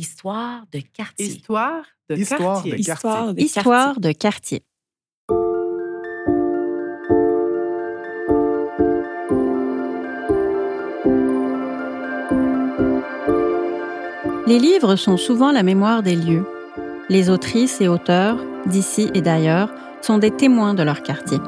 Histoire 0.00 0.62
de 0.72 0.80
quartier. 0.80 1.26
Histoire 1.26 1.84
de 2.08 2.16
Histoire 2.16 2.62
quartier. 2.62 2.72
de 2.72 2.82
quartier. 2.82 2.94
Histoire 2.94 3.34
de 3.34 3.40
Histoire 3.42 4.00
de 4.00 4.12
quartier. 4.12 4.62
Les 14.46 14.58
livres 14.58 14.96
sont 14.96 15.18
souvent 15.18 15.52
la 15.52 15.62
mémoire 15.62 16.02
des 16.02 16.16
lieux. 16.16 16.46
Les 17.10 17.28
autrices 17.28 17.82
et 17.82 17.88
auteurs, 17.88 18.38
d'ici 18.64 19.10
et 19.12 19.20
d'ailleurs, 19.20 19.68
sont 20.00 20.16
des 20.16 20.30
témoins 20.30 20.72
de 20.72 20.82
leur 20.82 21.02
quartier. 21.02 21.40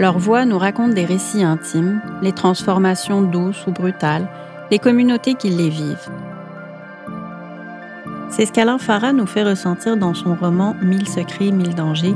Leur 0.00 0.18
voix 0.18 0.44
nous 0.44 0.58
raconte 0.58 0.94
des 0.94 1.04
récits 1.04 1.44
intimes, 1.44 2.02
les 2.22 2.32
transformations 2.32 3.22
douces 3.22 3.68
ou 3.68 3.70
brutales, 3.70 4.28
les 4.72 4.80
communautés 4.80 5.34
qui 5.34 5.50
les 5.50 5.70
vivent. 5.70 6.10
C'est 8.30 8.46
ce 8.46 8.52
qu'Alain 8.52 8.78
Farah 8.78 9.12
nous 9.12 9.26
fait 9.26 9.42
ressentir 9.42 9.96
dans 9.96 10.14
son 10.14 10.34
roman 10.34 10.74
Mille 10.82 11.08
secrets, 11.08 11.50
mille 11.50 11.74
dangers, 11.74 12.14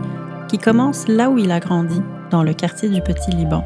qui 0.49 0.59
commence 0.59 1.09
là 1.09 1.31
où 1.31 1.39
il 1.39 1.51
a 1.51 1.59
grandi, 1.59 2.03
dans 2.31 2.43
le 2.43 2.53
quartier 2.53 2.89
du 2.89 3.01
Petit 3.01 3.31
Liban. 3.31 3.65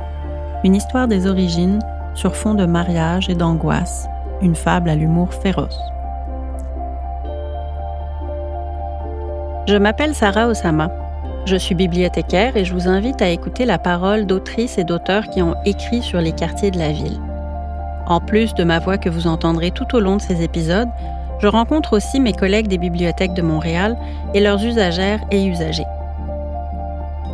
Une 0.64 0.76
histoire 0.76 1.08
des 1.08 1.26
origines 1.26 1.80
sur 2.14 2.36
fond 2.36 2.54
de 2.54 2.64
mariage 2.64 3.28
et 3.28 3.34
d'angoisse, 3.34 4.06
une 4.40 4.54
fable 4.54 4.88
à 4.88 4.94
l'humour 4.94 5.34
féroce. 5.34 5.78
Je 9.68 9.76
m'appelle 9.76 10.14
Sarah 10.14 10.46
Osama. 10.46 10.90
Je 11.44 11.56
suis 11.56 11.74
bibliothécaire 11.74 12.56
et 12.56 12.64
je 12.64 12.72
vous 12.72 12.88
invite 12.88 13.20
à 13.20 13.30
écouter 13.30 13.64
la 13.64 13.78
parole 13.78 14.26
d'autrices 14.26 14.78
et 14.78 14.84
d'auteurs 14.84 15.28
qui 15.28 15.42
ont 15.42 15.56
écrit 15.64 16.02
sur 16.02 16.20
les 16.20 16.32
quartiers 16.32 16.70
de 16.70 16.78
la 16.78 16.92
ville. 16.92 17.20
En 18.06 18.20
plus 18.20 18.54
de 18.54 18.62
ma 18.62 18.78
voix 18.78 18.98
que 18.98 19.08
vous 19.08 19.26
entendrez 19.26 19.72
tout 19.72 19.96
au 19.96 20.00
long 20.00 20.16
de 20.16 20.22
ces 20.22 20.42
épisodes, 20.42 20.88
je 21.38 21.46
rencontre 21.46 21.96
aussi 21.96 22.20
mes 22.20 22.32
collègues 22.32 22.68
des 22.68 22.78
bibliothèques 22.78 23.34
de 23.34 23.42
Montréal 23.42 23.96
et 24.34 24.40
leurs 24.40 24.64
usagères 24.64 25.20
et 25.30 25.44
usagers. 25.44 25.86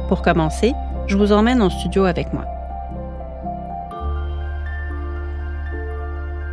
Pour 0.08 0.22
commencer, 0.22 0.72
je 1.06 1.16
vous 1.16 1.32
emmène 1.32 1.62
en 1.62 1.70
studio 1.70 2.04
avec 2.04 2.32
moi. 2.32 2.44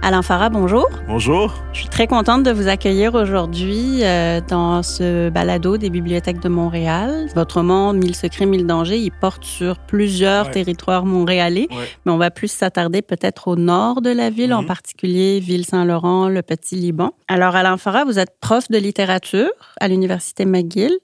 Alain 0.09 0.23
Farah, 0.23 0.49
bonjour. 0.49 0.89
Bonjour. 1.07 1.53
Je 1.71 1.81
suis 1.81 1.87
très 1.87 2.07
contente 2.07 2.41
de 2.41 2.49
vous 2.49 2.67
accueillir 2.67 3.13
aujourd'hui 3.13 4.03
euh, 4.03 4.41
dans 4.41 4.81
ce 4.81 5.29
balado 5.29 5.77
des 5.77 5.91
bibliothèques 5.91 6.39
de 6.39 6.49
Montréal. 6.49 7.27
Votre 7.35 7.57
roman 7.57 7.93
Mille 7.93 8.15
secrets, 8.15 8.47
mille 8.47 8.65
dangers, 8.65 8.97
il 8.97 9.11
porte 9.11 9.43
sur 9.43 9.77
plusieurs 9.77 10.47
Ouais. 10.47 10.51
territoires 10.51 11.05
montréalais, 11.05 11.67
Ouais. 11.69 11.85
mais 12.07 12.11
on 12.11 12.17
va 12.17 12.31
plus 12.31 12.47
s'attarder 12.51 13.03
peut-être 13.03 13.49
au 13.49 13.55
nord 13.55 14.01
de 14.01 14.09
la 14.09 14.31
ville, 14.31 14.51
en 14.55 14.63
Mhm. 14.63 14.67
particulier 14.67 15.39
Ville-Saint-Laurent, 15.41 16.27
le 16.27 16.41
Petit 16.41 16.75
Liban. 16.77 17.11
Alors, 17.27 17.55
Alain 17.55 17.77
Farah, 17.77 18.03
vous 18.03 18.17
êtes 18.17 18.35
prof 18.41 18.67
de 18.71 18.79
littérature 18.79 19.51
à 19.79 19.87
l'Université 19.87 20.45
McGill. 20.45 20.97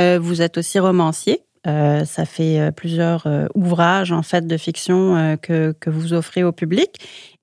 Euh, 0.00 0.18
vous 0.18 0.40
êtes 0.40 0.56
aussi 0.56 0.78
romancier. 0.78 1.42
Euh, 1.66 2.06
ça 2.06 2.24
fait 2.24 2.58
euh, 2.58 2.70
plusieurs 2.70 3.26
euh, 3.26 3.44
ouvrages, 3.54 4.10
en 4.10 4.22
fait, 4.22 4.46
de 4.46 4.56
fiction 4.56 5.36
que, 5.42 5.74
que 5.78 5.90
vous 5.90 6.14
offrez 6.14 6.44
au 6.44 6.52
public. 6.52 6.94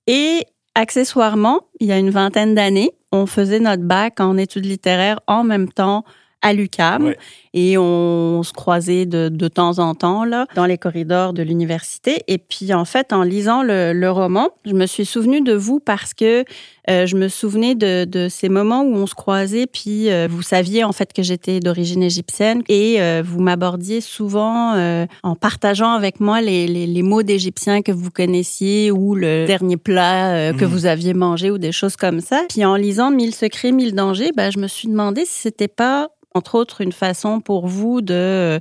Et 0.08 0.42
accessoirement, 0.76 1.62
il 1.80 1.88
y 1.88 1.92
a 1.92 1.98
une 1.98 2.10
vingtaine 2.10 2.54
d'années, 2.54 2.92
on 3.10 3.26
faisait 3.26 3.60
notre 3.60 3.82
bac 3.82 4.20
en 4.20 4.36
études 4.36 4.66
littéraires 4.66 5.20
en 5.26 5.42
même 5.42 5.72
temps 5.72 6.04
à 6.42 6.52
l'UCAM. 6.52 7.14
Et 7.56 7.76
on 7.78 8.42
se 8.44 8.52
croisait 8.52 9.06
de, 9.06 9.28
de 9.28 9.48
temps 9.48 9.78
en 9.80 9.94
temps 9.96 10.24
là 10.24 10.46
dans 10.54 10.66
les 10.66 10.78
corridors 10.78 11.32
de 11.32 11.42
l'université. 11.42 12.22
Et 12.28 12.38
puis 12.38 12.72
en 12.74 12.84
fait 12.84 13.12
en 13.12 13.22
lisant 13.22 13.62
le, 13.64 13.92
le 13.92 14.10
roman 14.10 14.50
je 14.64 14.74
me 14.74 14.86
suis 14.86 15.06
souvenue 15.06 15.40
de 15.40 15.54
vous 15.54 15.80
parce 15.80 16.14
que 16.14 16.44
euh, 16.88 17.04
je 17.06 17.16
me 17.16 17.26
souvenais 17.26 17.74
de, 17.74 18.04
de 18.04 18.28
ces 18.28 18.48
moments 18.48 18.82
où 18.82 18.94
on 18.94 19.06
se 19.08 19.14
croisait. 19.16 19.66
Puis 19.66 20.08
euh, 20.08 20.28
vous 20.30 20.42
saviez 20.42 20.84
en 20.84 20.92
fait 20.92 21.12
que 21.12 21.22
j'étais 21.24 21.58
d'origine 21.58 22.00
égyptienne. 22.04 22.62
Et 22.68 23.00
euh, 23.02 23.22
vous 23.26 23.40
m'abordiez 23.40 24.00
souvent 24.00 24.74
euh, 24.74 25.04
en 25.24 25.34
partageant 25.34 25.92
avec 25.94 26.20
moi 26.20 26.40
les, 26.40 26.68
les, 26.68 26.86
les 26.86 27.02
mots 27.02 27.24
d'égyptien 27.24 27.82
que 27.82 27.90
vous 27.90 28.10
connaissiez 28.12 28.92
ou 28.92 29.16
le 29.16 29.46
dernier 29.46 29.76
plat 29.78 30.30
euh, 30.34 30.52
que 30.52 30.64
Mhm. 30.64 30.70
vous 30.70 30.86
aviez 30.86 31.14
mangé 31.14 31.50
ou 31.50 31.58
des 31.58 31.72
choses 31.72 31.96
comme 31.96 32.20
ça. 32.20 32.42
Puis 32.50 32.64
en 32.64 32.76
lisant 32.76 33.10
Mille 33.10 33.34
secrets 33.34 33.72
mille 33.72 33.94
dangers 33.94 34.30
ben, 34.36 34.50
je 34.52 34.58
me 34.58 34.68
suis 34.68 34.86
demandé 34.88 35.24
si 35.24 35.40
c'était 35.40 35.66
pas 35.68 36.08
entre 36.34 36.54
autres 36.56 36.82
une 36.82 36.92
façon 36.92 37.40
pour 37.46 37.68
vous 37.68 38.02
de, 38.02 38.60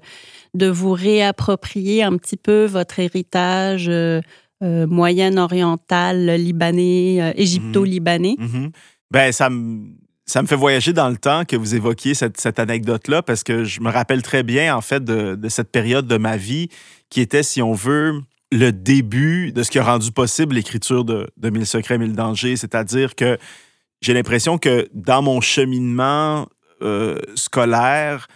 de 0.54 0.68
vous 0.68 0.94
réapproprier 0.94 2.04
un 2.04 2.18
petit 2.18 2.38
peu 2.38 2.66
votre 2.66 3.00
héritage 3.00 3.88
euh, 3.90 4.22
euh, 4.62 4.86
moyen-oriental, 4.86 6.36
libanais, 6.36 7.18
euh, 7.20 7.34
égypto-libanais? 7.36 8.36
Mhm. 8.38 8.72
Ben, 9.10 9.32
ça 9.32 9.50
me, 9.50 9.88
ça 10.28 10.44
me 10.44 10.48
fait 10.48 10.56
voyager 10.56 10.94
dans 10.94 11.10
le 11.10 11.18
temps 11.18 11.46
que 11.46 11.56
vous 11.56 11.74
évoquiez 11.74 12.14
cette, 12.14 12.40
cette 12.40 12.60
anecdote-là 12.60 13.24
parce 13.24 13.44
que 13.44 13.64
je 13.64 13.82
me 13.82 13.90
rappelle 13.90 14.22
très 14.22 14.44
bien, 14.44 14.76
en 14.76 14.82
fait, 14.82 15.04
de, 15.04 15.34
de 15.34 15.50
cette 15.50 15.72
période 15.72 16.06
de 16.06 16.18
ma 16.18 16.38
vie 16.38 16.70
qui 17.10 17.22
était, 17.22 17.44
si 17.44 17.64
on 17.64 17.74
veut, 17.74 18.22
le 18.52 18.70
début 18.70 19.52
de 19.52 19.64
ce 19.64 19.72
qui 19.72 19.80
a 19.80 19.84
rendu 19.84 20.12
possible 20.12 20.54
l'écriture 20.54 21.06
de, 21.06 21.28
de 21.38 21.50
Mille 21.50 21.66
secrets, 21.66 21.98
mille 21.98 22.14
dangers. 22.14 22.56
C'est-à-dire 22.56 23.16
que 23.16 23.40
j'ai 24.02 24.14
l'impression 24.14 24.60
que 24.60 24.88
dans 24.94 25.24
mon 25.24 25.42
cheminement 25.42 26.48
scolaire, 27.34 28.28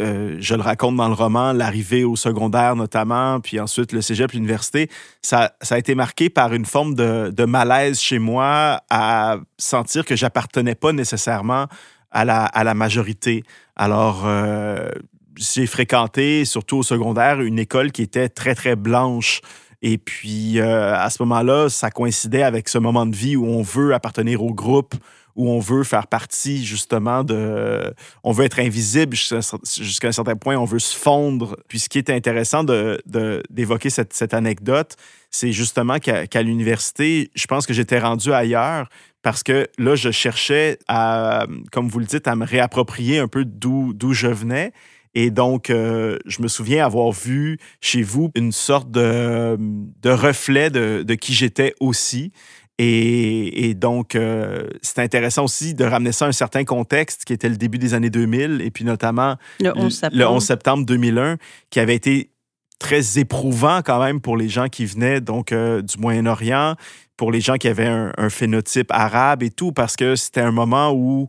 euh, 0.00 0.36
je 0.38 0.54
le 0.54 0.62
raconte 0.62 0.96
dans 0.96 1.08
le 1.08 1.14
roman, 1.14 1.52
l'arrivée 1.52 2.04
au 2.04 2.14
secondaire 2.14 2.76
notamment, 2.76 3.40
puis 3.40 3.58
ensuite 3.58 3.92
le 3.92 4.00
cégep, 4.00 4.32
l'université, 4.32 4.88
ça, 5.22 5.52
a 5.68 5.78
été 5.78 5.94
marqué 5.94 6.30
par 6.30 6.54
une 6.54 6.64
forme 6.64 6.94
de, 6.94 7.44
malaise 7.44 8.00
chez 8.00 8.18
moi 8.18 8.82
à 8.90 9.38
sentir 9.58 10.04
que 10.04 10.14
j'appartenais 10.14 10.74
pas 10.74 10.92
nécessairement 10.92 11.66
à 12.10 12.24
la, 12.24 12.44
à 12.44 12.64
la 12.64 12.74
majorité. 12.74 13.42
Alors, 13.76 14.22
euh, 14.24 14.88
j'ai 15.36 15.66
fréquenté, 15.66 16.44
surtout 16.44 16.78
au 16.78 16.82
secondaire, 16.82 17.40
une 17.40 17.58
école 17.58 17.92
qui 17.92 18.02
était 18.02 18.28
très, 18.28 18.54
très 18.54 18.76
blanche. 18.76 19.40
Et 19.82 19.98
puis, 19.98 20.58
euh, 20.58 20.96
à 20.96 21.10
ce 21.10 21.22
moment-là, 21.22 21.68
ça 21.68 21.90
coïncidait 21.90 22.42
avec 22.42 22.68
ce 22.68 22.78
moment 22.78 23.06
de 23.06 23.14
vie 23.14 23.36
où 23.36 23.46
on 23.46 23.62
veut 23.62 23.94
appartenir 23.94 24.42
au 24.42 24.52
groupe, 24.52 24.94
où 25.38 25.48
on 25.48 25.60
veut 25.60 25.84
faire 25.84 26.08
partie 26.08 26.66
justement 26.66 27.22
de... 27.22 27.94
On 28.24 28.32
veut 28.32 28.44
être 28.44 28.58
invisible 28.58 29.16
jusqu'à 29.16 30.08
un 30.08 30.12
certain 30.12 30.34
point, 30.36 30.56
on 30.56 30.64
veut 30.64 30.80
se 30.80 30.96
fondre. 30.96 31.56
Puis 31.68 31.78
ce 31.78 31.88
qui 31.88 31.98
est 31.98 32.10
intéressant 32.10 32.64
de- 32.64 33.00
de- 33.06 33.42
d'évoquer 33.48 33.88
cette, 33.88 34.12
cette 34.12 34.34
anecdote, 34.34 34.96
c'est 35.30 35.52
justement 35.52 35.98
qu'à 36.00 36.42
l'université, 36.42 37.30
je 37.36 37.46
pense 37.46 37.66
que 37.66 37.72
j'étais 37.72 38.00
rendu 38.00 38.32
ailleurs 38.32 38.88
parce 39.22 39.44
que 39.44 39.68
là, 39.78 39.94
je 39.94 40.10
cherchais 40.10 40.78
à, 40.88 41.46
comme 41.70 41.88
vous 41.88 42.00
le 42.00 42.06
dites, 42.06 42.26
à 42.26 42.34
me 42.34 42.44
réapproprier 42.44 43.18
un 43.20 43.28
peu 43.28 43.44
d'où 43.44 43.92
d'où 43.94 44.12
je 44.14 44.26
venais. 44.28 44.72
Et 45.14 45.30
donc, 45.30 45.70
euh, 45.70 46.18
je 46.26 46.42
me 46.42 46.48
souviens 46.48 46.84
avoir 46.84 47.12
vu 47.12 47.58
chez 47.80 48.02
vous 48.02 48.30
une 48.34 48.52
sorte 48.52 48.90
de, 48.90 49.56
de 49.58 50.10
reflet 50.10 50.70
de, 50.70 51.02
de 51.02 51.14
qui 51.14 51.32
j'étais 51.34 51.74
aussi. 51.80 52.32
Et, 52.78 53.68
et 53.68 53.74
donc, 53.74 54.14
euh, 54.14 54.68
c'est 54.82 55.00
intéressant 55.00 55.44
aussi 55.44 55.74
de 55.74 55.84
ramener 55.84 56.12
ça 56.12 56.26
à 56.26 56.28
un 56.28 56.32
certain 56.32 56.64
contexte 56.64 57.24
qui 57.24 57.32
était 57.32 57.48
le 57.48 57.56
début 57.56 57.78
des 57.78 57.92
années 57.94 58.10
2000 58.10 58.60
et 58.64 58.70
puis 58.70 58.84
notamment 58.84 59.36
Le 59.60 59.76
11 59.76 59.92
septembre. 59.92 60.16
le 60.16 60.28
11 60.28 60.44
septembre 60.44 60.86
2001, 60.86 61.36
qui 61.70 61.80
avait 61.80 61.96
été 61.96 62.30
très 62.78 63.18
éprouvant 63.18 63.82
quand 63.84 64.00
même 64.00 64.20
pour 64.20 64.36
les 64.36 64.48
gens 64.48 64.68
qui 64.68 64.86
venaient 64.86 65.20
donc 65.20 65.50
euh, 65.50 65.82
du 65.82 65.98
Moyen-Orient, 65.98 66.76
pour 67.16 67.32
les 67.32 67.40
gens 67.40 67.56
qui 67.56 67.66
avaient 67.66 67.88
un, 67.88 68.12
un 68.16 68.30
phénotype 68.30 68.92
arabe 68.92 69.42
et 69.42 69.50
tout, 69.50 69.72
parce 69.72 69.96
que 69.96 70.14
c'était 70.14 70.40
un 70.40 70.52
moment 70.52 70.92
où 70.92 71.26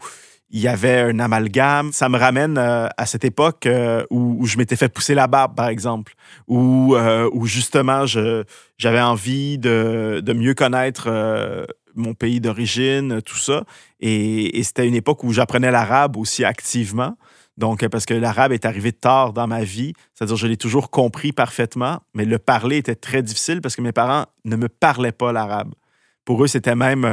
il 0.52 0.60
y 0.60 0.68
avait 0.68 1.00
un 1.00 1.20
amalgame. 1.20 1.92
Ça 1.92 2.10
me 2.10 2.18
ramène 2.18 2.58
euh, 2.58 2.88
à 2.98 3.06
cette 3.06 3.24
époque 3.24 3.66
euh, 3.66 4.06
où, 4.10 4.46
je 4.46 4.58
m'étais 4.58 4.76
fait 4.76 4.90
pousser 4.90 5.14
la 5.14 5.28
barbe, 5.28 5.56
par 5.56 5.68
exemple, 5.68 6.14
où, 6.48 6.96
euh, 6.96 7.30
justement 7.46 8.06
j'avais 8.06 9.02
envie 9.02 9.58
de, 9.58 10.34
mieux 10.36 10.54
connaître 10.54 11.68
mon 11.96 12.14
pays 12.14 12.40
d'origine, 12.40 13.22
tout 13.22 13.38
ça. 13.38 13.64
Et, 14.00 14.62
c'était 14.64 14.88
une 14.88 14.96
époque 14.96 15.24
où 15.24 15.34
j'apprenais 15.34 15.72
l'arabe 15.72 16.18
aussi 16.18 16.44
activement. 16.44 17.18
Donc, 17.57 17.86
parce 17.90 18.06
que 18.06 18.13
l'arabe 18.13 18.54
est 18.54 18.66
arrivé 18.66 18.94
tard 18.94 19.34
dans 19.34 19.45
ma 19.45 19.63
vie, 19.63 19.94
c'est-à-dire 20.13 20.38
je 20.38 20.48
l'ai 20.48 20.56
toujours 20.56 20.90
compris 20.90 21.34
parfaitement, 21.34 22.00
mais 22.13 22.24
le 22.24 22.40
parler 22.40 22.78
était 22.78 22.95
très 22.95 23.22
difficile 23.22 23.60
parce 23.60 23.75
que 23.75 23.81
mes 23.81 23.92
parents 23.92 24.28
ne 24.45 24.56
me 24.56 24.69
parlaient 24.69 25.12
pas 25.12 25.34
l'arabe. 25.34 25.74
Pour 26.24 26.42
eux, 26.42 26.48
c'était 26.48 26.75
même, 26.75 27.06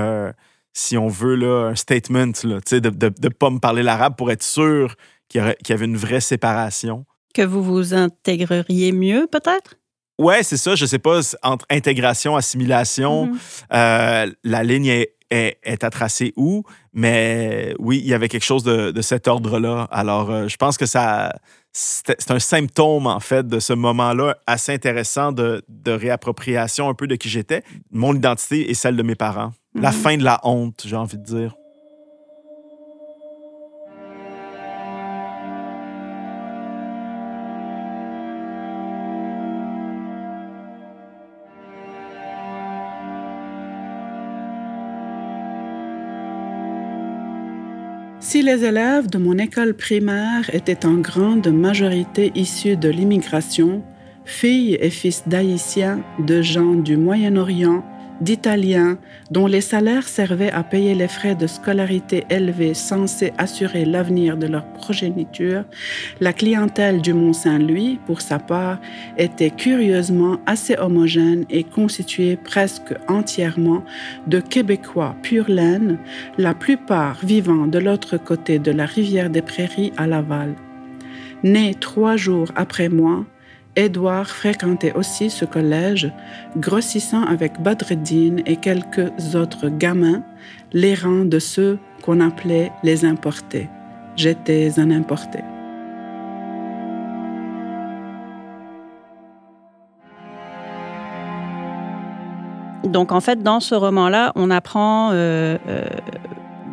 si 0.79 0.99
on 0.99 1.09
veut, 1.09 1.37
là, 1.37 1.69
un 1.71 1.75
statement, 1.75 2.33
là, 2.45 2.59
de 2.71 2.91
ne 3.23 3.29
pas 3.31 3.49
me 3.49 3.59
parler 3.59 3.83
l'arabe 3.83 4.15
pour 4.15 4.31
être 4.31 4.43
sûr 4.43 4.95
qu'il 5.27 5.41
y, 5.69 5.73
avait 5.73 5.85
une 5.87 5.97
vraie 5.97 6.21
séparation. 6.21 7.07
Que 7.35 7.41
vous 7.41 7.63
vous 7.63 7.95
intégreriez 7.95 8.93
mieux, 8.93 9.27
peut-être? 9.33 9.77
Ouais, 10.19 10.43
c'est 10.43 10.59
ça, 10.59 10.75
je 10.75 10.85
sais 10.85 10.99
pas, 10.99 11.21
entre 11.43 11.65
intégration, 11.71 12.37
assimilation, 12.37 13.27
Mhm. 13.27 13.39
euh, 13.73 14.27
la 14.45 14.63
ligne 14.65 14.87
est, 14.87 15.15
est- 15.31 15.57
est 15.63 15.83
à 15.83 15.89
tracer 15.89 16.35
où, 16.37 16.63
mais 16.93 17.75
oui, 17.79 17.99
il 18.05 18.07
y 18.09 18.13
avait 18.15 18.29
quelque 18.29 18.45
chose 18.45 18.63
de, 18.63 18.91
de 18.91 19.01
cet 19.03 19.29
ordre-là. 19.29 19.89
Alors, 19.91 20.31
euh, 20.31 20.47
je 20.47 20.57
pense 20.57 20.77
que 20.77 20.85
ça, 20.87 21.33
c'est 21.73 22.15
c'est 22.19 22.31
un 22.31 22.39
symptôme, 22.39 23.07
en 23.07 23.21
fait, 23.21 23.49
de 23.49 23.61
ce 23.61 23.73
moment-là 23.73 24.37
assez 24.47 24.73
intéressant 24.75 25.33
de, 25.33 25.63
de 25.69 25.91
réappropriation 25.93 26.89
un 26.91 26.95
peu 26.95 27.07
de 27.07 27.17
qui 27.17 27.29
j'étais, 27.31 27.63
mon 27.91 28.15
identité 28.15 28.71
et 28.71 28.75
celle 28.75 28.97
de 28.97 29.03
mes 29.03 29.15
parents. 29.17 29.53
La 29.77 29.91
mhm. 29.91 29.97
fin 29.97 30.17
de 30.17 30.25
la 30.25 30.41
honte, 30.43 30.85
j'ai 30.87 30.97
envie 30.97 31.19
de 31.19 31.23
dire. 31.23 31.55
Si 48.19 48.43
les 48.43 48.65
élèves 48.65 49.09
de 49.09 49.19
mon 49.19 49.39
école 49.39 49.75
primaire 49.75 50.53
étaient 50.53 50.85
en 50.85 50.95
grande 50.95 51.49
majorité 51.49 52.33
issus 52.35 52.77
de 52.77 52.89
l'immigration, 52.89 53.85
filles 54.25 54.77
et 54.81 54.91
fils 54.91 55.23
d'Haïtiens, 55.29 56.03
de 56.19 56.43
gens 56.43 56.75
du 56.75 56.97
Moyen-Orient 56.97 57.85
d'Italiens 58.21 58.99
dont 59.31 59.47
les 59.47 59.61
salaires 59.61 60.09
servaient 60.09 60.51
à 60.51 60.63
payer 60.63 60.95
les 60.95 61.09
frais 61.09 61.35
de 61.35 61.47
scolarité 61.47 62.25
élevés 62.31 62.75
censés 62.75 63.33
assurer 63.39 63.85
l'avenir 63.85 64.37
de 64.37 64.47
leur 64.47 64.67
progéniture, 64.73 65.65
la 66.21 66.33
clientèle 66.33 67.03
du 67.03 67.13
Mont-Saint-Louis, 67.13 67.99
pour 68.07 68.21
sa 68.21 68.39
part, 68.39 68.79
était 69.17 69.51
curieusement 69.51 70.39
assez 70.47 70.77
homogène 70.79 71.45
et 71.51 71.65
constituée 71.65 72.37
presque 72.37 72.95
entièrement 73.09 73.85
de 74.27 74.41
Québécois 74.41 75.17
pur 75.23 75.49
laine, 75.49 75.99
la 76.39 76.55
plupart 76.55 77.19
vivant 77.25 77.67
de 77.67 77.79
l'autre 77.79 78.17
côté 78.17 78.59
de 78.59 78.71
la 78.71 78.87
rivière 78.87 79.31
des 79.31 79.43
Prairies 79.43 79.93
à 79.97 80.07
Laval. 80.07 80.55
Né 81.43 81.75
trois 81.79 82.17
jours 82.17 82.51
après 82.57 82.89
moi, 82.89 83.25
Édouard 83.77 84.29
fréquentait 84.29 84.95
aussi 84.95 85.29
ce 85.29 85.45
collège, 85.45 86.11
grossissant 86.57 87.23
avec 87.25 87.61
Badreddin 87.61 88.39
et 88.47 88.57
quelques 88.57 89.35
autres 89.35 89.69
gamins, 89.69 90.23
les 90.73 90.95
rangs 90.95 91.27
de 91.27 91.39
ceux 91.39 91.79
qu'on 92.03 92.21
appelait 92.21 92.73
les 92.83 93.05
importés. 93.05 93.69
J'étais 94.17 94.81
un 94.81 94.91
importé. 94.91 95.41
Donc, 102.85 103.13
en 103.13 103.21
fait, 103.21 103.43
dans 103.43 103.61
ce 103.61 103.75
roman-là, 103.75 104.33
on 104.37 104.51
apprend 104.51 105.11
euh, 105.13 105.59
euh, 105.69 105.85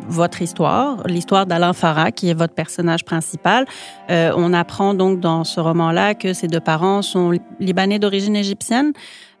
votre 0.08 0.42
histoire, 0.42 1.02
l'histoire 1.06 1.46
d'Alain 1.46 1.72
Farah, 1.72 2.12
qui 2.12 2.28
est 2.28 2.34
votre 2.34 2.54
personnage 2.54 3.04
principal. 3.04 3.66
Euh, 4.10 4.32
on 4.36 4.52
apprend 4.52 4.94
donc 4.94 5.20
dans 5.20 5.44
ce 5.44 5.60
roman-là 5.60 6.14
que 6.14 6.32
ses 6.32 6.48
deux 6.48 6.60
parents 6.60 7.02
sont 7.02 7.32
libanais 7.60 7.98
d'origine 7.98 8.36
égyptienne. 8.36 8.92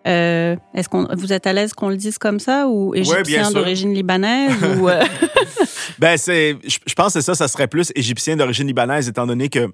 Euh, 0.06 0.56
est-ce 0.74 0.88
qu'on 0.88 1.06
vous 1.16 1.32
êtes 1.32 1.46
à 1.46 1.54
l'aise 1.54 1.72
qu'on 1.72 1.88
le 1.88 1.96
dise 1.96 2.18
comme 2.18 2.38
ça 2.38 2.68
ou 2.68 2.94
égyptien 2.94 3.50
d'origine 3.50 3.94
libanaise 3.94 4.52
ou 4.78 4.88
euh? 4.88 5.02
Ben 5.98 6.18
c'est, 6.18 6.58
je 6.62 6.94
pense 6.94 7.14
que 7.14 7.22
ça, 7.22 7.34
ça 7.34 7.48
serait 7.48 7.68
plus 7.68 7.90
égyptien 7.94 8.36
d'origine 8.36 8.66
libanaise 8.66 9.08
étant 9.08 9.26
donné 9.26 9.48
que 9.48 9.72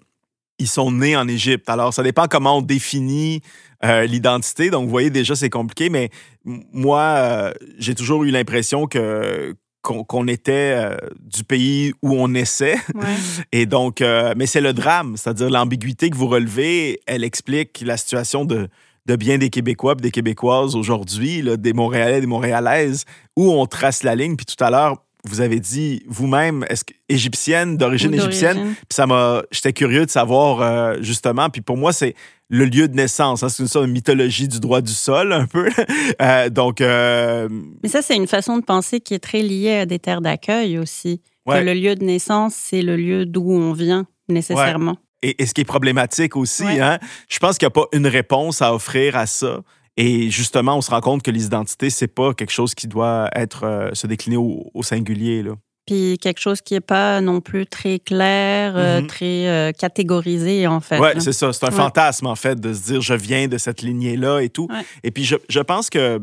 ils 0.60 0.68
sont 0.68 0.92
nés 0.92 1.16
en 1.16 1.26
Égypte. 1.26 1.68
Alors 1.70 1.94
ça 1.94 2.02
dépend 2.02 2.26
comment 2.28 2.58
on 2.58 2.62
définit 2.62 3.40
l'identité. 3.82 4.68
Donc 4.68 4.84
vous 4.84 4.90
voyez 4.90 5.08
déjà 5.08 5.34
c'est 5.34 5.48
compliqué, 5.48 5.88
mais 5.88 6.10
moi 6.44 7.52
j'ai 7.78 7.94
toujours 7.94 8.24
eu 8.24 8.30
l'impression 8.30 8.86
que 8.86 9.56
qu'on 9.82 10.28
était 10.28 10.74
euh, 10.74 10.96
du 11.20 11.44
pays 11.44 11.92
où 12.02 12.14
on 12.14 12.34
essaie. 12.34 12.76
Et 13.52 13.66
donc, 13.66 14.00
euh, 14.00 14.34
mais 14.36 14.46
c'est 14.46 14.60
le 14.60 14.72
drame, 14.72 15.16
c'est-à-dire 15.16 15.50
l'ambiguïté 15.50 16.10
que 16.10 16.16
vous 16.16 16.28
relevez, 16.28 17.00
elle 17.06 17.24
explique 17.24 17.82
la 17.84 17.96
situation 17.96 18.44
de, 18.44 18.68
de 19.06 19.16
bien 19.16 19.38
des 19.38 19.50
Québécois 19.50 19.94
et 19.98 20.02
des 20.02 20.10
Québécoises 20.10 20.76
aujourd'hui, 20.76 21.42
des 21.58 21.72
Montréalais, 21.72 22.20
des 22.20 22.26
Montréalaises, 22.26 23.04
où 23.36 23.50
on 23.50 23.66
trace 23.66 24.02
la 24.02 24.14
ligne. 24.14 24.36
Puis 24.36 24.46
tout 24.46 24.62
à 24.62 24.70
l'heure, 24.70 25.02
vous 25.24 25.40
avez 25.40 25.60
dit 25.60 26.02
vous-même, 26.06 26.64
est-ce 26.68 26.84
que 26.84 26.94
égyptienne, 27.08 27.76
d'origine 27.76 28.14
égyptienne? 28.14 28.74
Puis 28.74 28.94
ça 28.94 29.06
m'a, 29.06 29.42
j'étais 29.50 29.72
curieux 29.72 30.06
de 30.06 30.10
savoir 30.10 30.62
euh, 30.62 30.96
justement. 31.00 31.50
Puis 31.50 31.60
pour 31.60 31.76
moi, 31.76 31.92
c'est 31.92 32.14
le 32.50 32.64
lieu 32.64 32.88
de 32.88 32.94
naissance. 32.94 33.42
Hein. 33.42 33.48
C'est 33.48 33.62
une 33.62 33.68
sorte 33.68 33.86
de 33.86 33.92
mythologie 33.92 34.48
du 34.48 34.60
droit 34.60 34.82
du 34.82 34.92
sol, 34.92 35.32
un 35.32 35.46
peu. 35.46 35.70
Euh, 36.20 36.50
donc. 36.50 36.80
Euh, 36.80 37.48
Mais 37.82 37.88
ça, 37.88 38.02
c'est 38.02 38.16
une 38.16 38.26
façon 38.26 38.58
de 38.58 38.64
penser 38.64 39.00
qui 39.00 39.14
est 39.14 39.20
très 39.20 39.42
liée 39.42 39.76
à 39.76 39.86
des 39.86 39.98
terres 39.98 40.20
d'accueil 40.20 40.78
aussi. 40.78 41.22
Que 41.48 41.58
le 41.58 41.72
lieu 41.74 41.94
de 41.94 42.04
naissance, 42.04 42.54
c'est 42.54 42.82
le 42.82 42.96
lieu 42.96 43.26
d'où 43.26 43.50
on 43.50 43.72
vient 43.72 44.06
nécessairement. 44.28 44.96
Et, 45.22 45.44
ce 45.44 45.54
qui 45.54 45.62
est 45.62 45.64
problématique 45.64 46.36
aussi, 46.36 46.64
hein, 46.64 46.98
je 47.28 47.38
pense 47.38 47.58
qu'il 47.58 47.66
n'y 47.66 47.72
a 47.72 47.82
pas 47.82 47.86
une 47.92 48.06
réponse 48.06 48.62
à 48.62 48.74
offrir 48.74 49.16
à 49.16 49.26
ça. 49.26 49.62
Et 49.96 50.30
justement, 50.30 50.76
on 50.76 50.80
se 50.80 50.90
rend 50.90 51.00
compte 51.00 51.22
que 51.22 51.30
les 51.30 51.46
identités, 51.46 51.90
c'est 51.90 52.08
pas 52.08 52.34
quelque 52.34 52.52
chose 52.52 52.74
qui 52.74 52.86
doit 52.86 53.28
être 53.34 53.64
euh, 53.64 53.90
se 53.92 54.06
décliner 54.06 54.36
au, 54.36 54.82
singulier. 54.82 55.42
Là. 55.42 55.52
Puis 55.86 56.18
quelque 56.18 56.40
chose 56.40 56.60
qui 56.60 56.74
n'est 56.74 56.80
pas 56.80 57.20
non 57.20 57.40
plus 57.40 57.66
très 57.66 57.98
clair, 57.98 58.76
euh, 58.76 59.00
mm-hmm. 59.00 59.06
très 59.06 59.48
euh, 59.48 59.72
catégorisé, 59.72 60.66
en 60.66 60.80
fait. 60.80 60.98
Oui, 60.98 61.08
c'est 61.18 61.32
ça. 61.32 61.52
C'est 61.52 61.66
un 61.66 61.70
fantasme, 61.70 62.26
en 62.26 62.36
fait, 62.36 62.60
de 62.60 62.72
se 62.72 62.82
dire 62.82 63.00
je 63.00 63.14
viens 63.14 63.48
de 63.48 63.58
cette 63.58 63.82
lignée-là 63.82 64.40
et 64.40 64.50
tout. 64.50 64.68
Et 65.02 65.10
puis, 65.10 65.24
je, 65.24 65.36
je, 65.48 65.60
pense 65.60 65.90
que, 65.90 66.20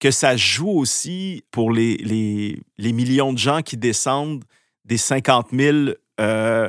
que 0.00 0.10
ça 0.10 0.36
joue 0.36 0.70
aussi 0.70 1.44
pour 1.50 1.70
les, 1.70 1.96
les, 1.98 2.60
les 2.78 2.92
millions 2.92 3.32
de 3.32 3.38
gens 3.38 3.62
qui 3.62 3.76
descendent 3.76 4.44
des 4.84 4.98
50 4.98 5.48
000 5.52 5.90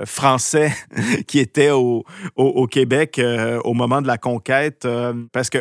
Français 0.06 0.72
qui 1.28 1.40
étaient 1.40 1.72
au, 1.72 2.04
au, 2.36 2.46
au 2.46 2.68
Québec 2.68 3.20
au 3.64 3.74
moment 3.74 4.02
de 4.02 4.08
la 4.08 4.20
conquête. 4.20 4.88
parce 5.32 5.50
que 5.50 5.58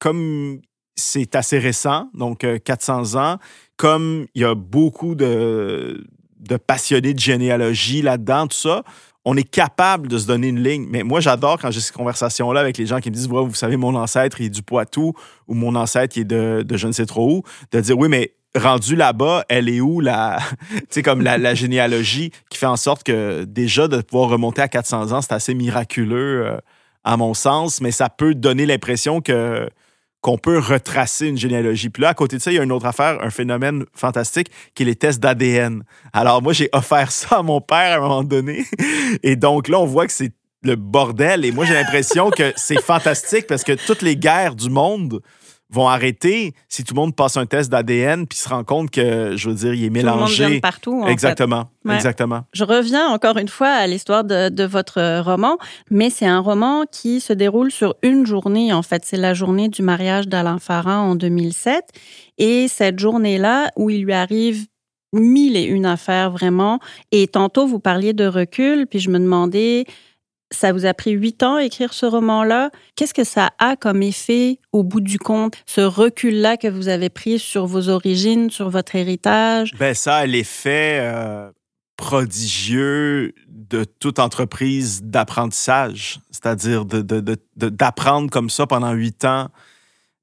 comme 0.00 0.60
c'est 1.00 1.34
assez 1.34 1.58
récent, 1.58 2.08
donc 2.14 2.46
400 2.64 3.14
euh, 3.14 3.18
ans, 3.18 3.38
comme 3.76 4.26
il 4.34 4.42
y 4.42 4.44
a 4.44 4.54
beaucoup 4.54 5.14
de, 5.14 6.06
passionnés 6.66 7.14
de 7.14 7.18
généalogie 7.18 8.02
là-dedans, 8.02 8.46
tout 8.46 8.56
ça, 8.56 8.82
on 9.24 9.36
est 9.36 9.48
capable 9.48 10.08
de 10.08 10.18
se 10.18 10.26
donner 10.26 10.48
une 10.48 10.62
ligne. 10.62 10.86
Mais 10.90 11.02
moi, 11.02 11.20
j'adore 11.20 11.58
quand 11.58 11.70
j'ai 11.70 11.80
ces 11.80 11.92
conversations-là 11.92 12.60
avec 12.60 12.78
les 12.78 12.86
gens 12.86 13.00
qui 13.00 13.10
me 13.10 13.14
disent 13.14 13.28
Vous 13.28 13.54
savez, 13.54 13.76
mon 13.76 13.94
ancêtre 13.94 14.40
est 14.40 14.48
du 14.48 14.62
Poitou 14.62 15.12
ou 15.46 15.54
mon 15.54 15.74
ancêtre 15.74 16.18
est 16.18 16.24
de, 16.24 16.62
de 16.62 16.76
je 16.76 16.86
ne 16.86 16.92
sais 16.92 17.06
trop 17.06 17.30
où. 17.30 17.42
De 17.72 17.80
dire 17.80 17.98
Oui, 17.98 18.08
mais 18.08 18.34
rendu 18.54 18.96
là-bas, 18.96 19.44
elle 19.48 19.68
est 19.68 19.80
où 19.80 20.00
la, 20.00 20.38
comme 21.04 21.22
la, 21.22 21.38
la, 21.38 21.54
généalogie 21.54 22.32
qui 22.48 22.58
fait 22.58 22.66
en 22.66 22.76
sorte 22.76 23.02
que 23.02 23.44
déjà 23.44 23.88
de 23.88 24.00
pouvoir 24.00 24.30
remonter 24.30 24.62
à 24.62 24.68
400 24.68 25.12
ans, 25.12 25.20
c'est 25.20 25.32
assez 25.32 25.54
miraculeux 25.54 26.46
euh, 26.46 26.58
à 27.04 27.16
mon 27.16 27.34
sens, 27.34 27.80
mais 27.80 27.92
ça 27.92 28.08
peut 28.08 28.34
donner 28.34 28.66
l'impression 28.66 29.20
que 29.20 29.68
qu'on 30.20 30.38
peut 30.38 30.58
retracer 30.58 31.28
une 31.28 31.38
généalogie. 31.38 31.88
Puis 31.88 32.02
là, 32.02 32.10
à 32.10 32.14
côté 32.14 32.36
de 32.36 32.42
ça, 32.42 32.52
il 32.52 32.56
y 32.56 32.58
a 32.58 32.62
une 32.62 32.72
autre 32.72 32.86
affaire, 32.86 33.22
un 33.22 33.30
phénomène 33.30 33.84
fantastique, 33.94 34.50
qui 34.74 34.82
est 34.82 34.86
les 34.86 34.96
tests 34.96 35.20
d'ADN. 35.20 35.82
Alors 36.12 36.42
moi, 36.42 36.52
j'ai 36.52 36.68
offert 36.72 37.10
ça 37.10 37.38
à 37.38 37.42
mon 37.42 37.60
père 37.60 38.02
à 38.02 38.04
un 38.04 38.08
moment 38.08 38.24
donné. 38.24 38.64
Et 39.22 39.36
donc 39.36 39.68
là, 39.68 39.80
on 39.80 39.86
voit 39.86 40.06
que 40.06 40.12
c'est 40.12 40.32
le 40.62 40.76
bordel. 40.76 41.44
Et 41.44 41.52
moi, 41.52 41.64
j'ai 41.64 41.74
l'impression 41.74 42.30
que 42.30 42.52
c'est 42.56 42.80
fantastique 42.82 43.46
parce 43.46 43.64
que 43.64 43.72
toutes 43.72 44.02
les 44.02 44.16
guerres 44.16 44.54
du 44.54 44.68
monde 44.68 45.22
vont 45.70 45.88
arrêter 45.88 46.52
si 46.68 46.84
tout 46.84 46.94
le 46.94 47.00
monde 47.00 47.14
passe 47.14 47.36
un 47.36 47.46
test 47.46 47.70
d'ADN 47.70 48.26
puis 48.26 48.38
se 48.38 48.48
rend 48.48 48.64
compte 48.64 48.90
que, 48.90 49.36
je 49.36 49.48
veux 49.48 49.54
dire, 49.54 49.74
il 49.74 49.84
est 49.84 49.90
mélangé. 49.90 50.44
Tout 50.44 50.52
le 50.52 50.60
partout. 50.60 51.04
exactement. 51.06 51.68
Exactement. 51.88 52.44
Je 52.52 52.64
reviens 52.64 53.08
encore 53.08 53.38
une 53.38 53.48
fois 53.48 53.68
à 53.68 53.86
l'histoire 53.86 54.24
de, 54.24 54.48
de, 54.50 54.64
votre 54.64 55.20
roman, 55.20 55.56
mais 55.90 56.10
c'est 56.10 56.26
un 56.26 56.40
roman 56.40 56.84
qui 56.90 57.20
se 57.20 57.32
déroule 57.32 57.70
sur 57.70 57.94
une 58.02 58.26
journée, 58.26 58.72
en 58.72 58.82
fait. 58.82 59.04
C'est 59.06 59.16
la 59.16 59.32
journée 59.32 59.68
du 59.68 59.82
mariage 59.82 60.28
d'Alain 60.28 60.58
Farah 60.58 60.98
en 60.98 61.14
2007. 61.14 61.84
Et 62.36 62.68
cette 62.68 62.98
journée-là, 62.98 63.70
où 63.76 63.88
il 63.88 64.02
lui 64.02 64.12
arrive 64.12 64.66
mille 65.12 65.56
et 65.56 65.64
une 65.64 65.86
affaires 65.86 66.30
vraiment. 66.30 66.78
Et 67.12 67.26
tantôt, 67.26 67.66
vous 67.66 67.80
parliez 67.80 68.12
de 68.12 68.26
recul, 68.26 68.86
puis 68.86 69.00
je 69.00 69.10
me 69.10 69.18
demandais 69.18 69.84
ça 70.50 70.72
vous 70.72 70.86
a 70.86 70.94
pris 70.94 71.12
huit 71.12 71.42
ans 71.42 71.56
à 71.56 71.64
écrire 71.64 71.92
ce 71.92 72.06
roman-là? 72.06 72.70
Qu'est-ce 72.96 73.14
que 73.14 73.24
ça 73.24 73.50
a 73.58 73.76
comme 73.76 74.02
effet 74.02 74.58
au 74.72 74.82
bout 74.82 75.00
du 75.00 75.18
compte, 75.18 75.54
ce 75.66 75.80
recul-là 75.80 76.56
que 76.56 76.68
vous 76.68 76.88
avez 76.88 77.08
pris 77.08 77.38
sur 77.38 77.66
vos 77.66 77.88
origines, 77.88 78.50
sur 78.50 78.70
votre 78.70 78.96
héritage? 78.96 79.72
Ben 79.78 79.94
ça 79.94 80.16
a 80.16 80.26
l'effet 80.26 80.98
euh, 81.00 81.50
prodigieux 81.96 83.34
de 83.48 83.84
toute 83.84 84.18
entreprise 84.18 85.02
d'apprentissage, 85.04 86.20
c'est-à-dire 86.30 86.84
d'apprendre 86.84 88.30
comme 88.30 88.50
ça 88.50 88.66
pendant 88.66 88.92
huit 88.92 89.24
ans, 89.24 89.48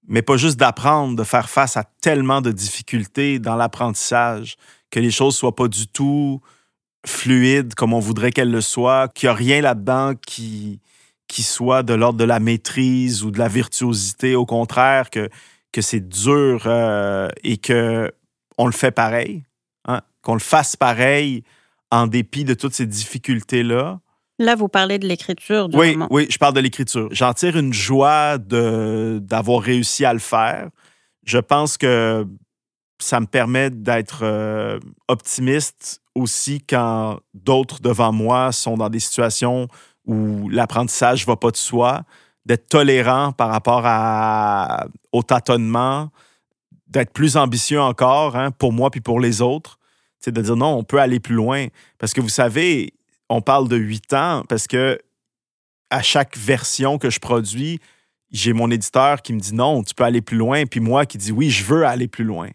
mais 0.07 0.21
pas 0.21 0.37
juste 0.37 0.57
d'apprendre, 0.57 1.15
de 1.15 1.23
faire 1.23 1.49
face 1.49 1.77
à 1.77 1.83
tellement 2.01 2.41
de 2.41 2.51
difficultés 2.51 3.39
dans 3.39 3.55
l'apprentissage, 3.55 4.57
que 4.89 4.99
les 4.99 5.11
choses 5.11 5.35
soient 5.35 5.55
pas 5.55 5.67
du 5.67 5.87
tout 5.87 6.41
fluide 7.07 7.73
comme 7.75 7.93
on 7.93 7.99
voudrait 7.99 8.31
qu'elle 8.31 8.51
le 8.51 8.61
soit, 8.61 9.11
qu'il 9.13 9.27
n'y 9.27 9.31
a 9.31 9.35
rien 9.35 9.61
là-dedans 9.61 10.13
qui, 10.15 10.79
qui 11.27 11.43
soit 11.43 11.83
de 11.83 11.93
l'ordre 11.93 12.19
de 12.19 12.23
la 12.23 12.39
maîtrise 12.39 13.23
ou 13.23 13.31
de 13.31 13.39
la 13.39 13.47
virtuosité. 13.47 14.35
Au 14.35 14.45
contraire, 14.45 15.09
que, 15.09 15.29
que 15.71 15.81
c'est 15.81 16.07
dur 16.07 16.63
euh, 16.65 17.29
et 17.43 17.57
que 17.57 18.11
on 18.57 18.65
le 18.65 18.71
fait 18.71 18.91
pareil, 18.91 19.43
hein, 19.87 20.01
qu'on 20.21 20.33
le 20.33 20.39
fasse 20.39 20.75
pareil 20.75 21.43
en 21.91 22.07
dépit 22.07 22.43
de 22.43 22.53
toutes 22.53 22.73
ces 22.73 22.87
difficultés-là. 22.87 23.99
Là, 24.39 24.55
vous 24.55 24.67
parlez 24.67 24.99
de 24.99 25.07
l'écriture 25.07 25.67
du 25.67 25.77
oui, 25.77 25.97
Oui, 26.09 26.27
je 26.29 26.37
parle 26.37 26.53
de 26.53 26.59
l'écriture. 26.59 27.09
J'en 27.11 27.33
tire 27.33 27.57
une 27.57 27.73
joie 27.73 28.37
d'avoir 28.37 29.61
réussi 29.61 30.05
à 30.05 30.13
le 30.13 30.19
faire. 30.19 30.69
Je 31.25 31.39
pense 31.39 31.77
que 31.77 32.25
ça 32.99 33.19
me 33.19 33.25
permet 33.25 33.69
d'être 33.69 34.19
euh, 34.23 34.79
optimiste 35.07 36.01
aussi 36.17 36.61
quand 36.61 37.19
d'autres 37.33 37.79
devant 37.79 38.11
moi 38.11 38.51
sont 38.51 38.77
dans 38.77 38.89
des 38.89 38.99
situations 38.99 39.67
où 40.05 40.49
l'apprentissage 40.49 41.21
ne 41.21 41.27
va 41.27 41.35
pas 41.35 41.51
de 41.51 41.57
soi, 41.57 42.03
d'être 42.45 42.67
tolérant 42.69 43.33
par 43.33 43.49
rapport 43.49 43.83
au 45.11 45.23
tâtonnement, 45.23 46.09
d'être 46.87 47.11
plus 47.11 47.37
ambitieux 47.37 47.81
encore 47.81 48.35
hein, 48.35 48.51
pour 48.51 48.71
moi 48.71 48.89
puis 48.89 49.01
pour 49.01 49.19
les 49.19 49.41
autres, 49.41 49.77
C'est 50.19 50.31
de 50.31 50.41
dire 50.41 50.55
non, 50.55 50.77
on 50.77 50.83
peut 50.83 50.99
aller 50.99 51.19
plus 51.19 51.35
loin. 51.35 51.67
Parce 51.99 52.13
que 52.13 52.21
vous 52.21 52.29
savez, 52.29 52.93
on 53.29 53.41
parle 53.41 53.67
de 53.67 53.75
huit 53.75 54.13
ans 54.13 54.43
parce 54.47 54.67
que 54.67 54.97
à 55.89 56.01
chaque 56.01 56.37
version 56.37 56.97
que 56.97 57.09
je 57.09 57.19
produis, 57.19 57.79
j'ai 58.31 58.53
mon 58.53 58.71
éditeur 58.71 59.21
qui 59.21 59.33
me 59.33 59.39
dit 59.39 59.53
non, 59.53 59.83
tu 59.83 59.93
peux 59.93 60.03
aller 60.03 60.21
plus 60.21 60.37
loin, 60.37 60.65
puis 60.65 60.79
moi 60.79 61.05
qui 61.05 61.17
dis 61.17 61.31
oui, 61.31 61.49
je 61.49 61.63
veux 61.63 61.85
aller 61.85 62.07
plus 62.07 62.25
loin. 62.25 62.49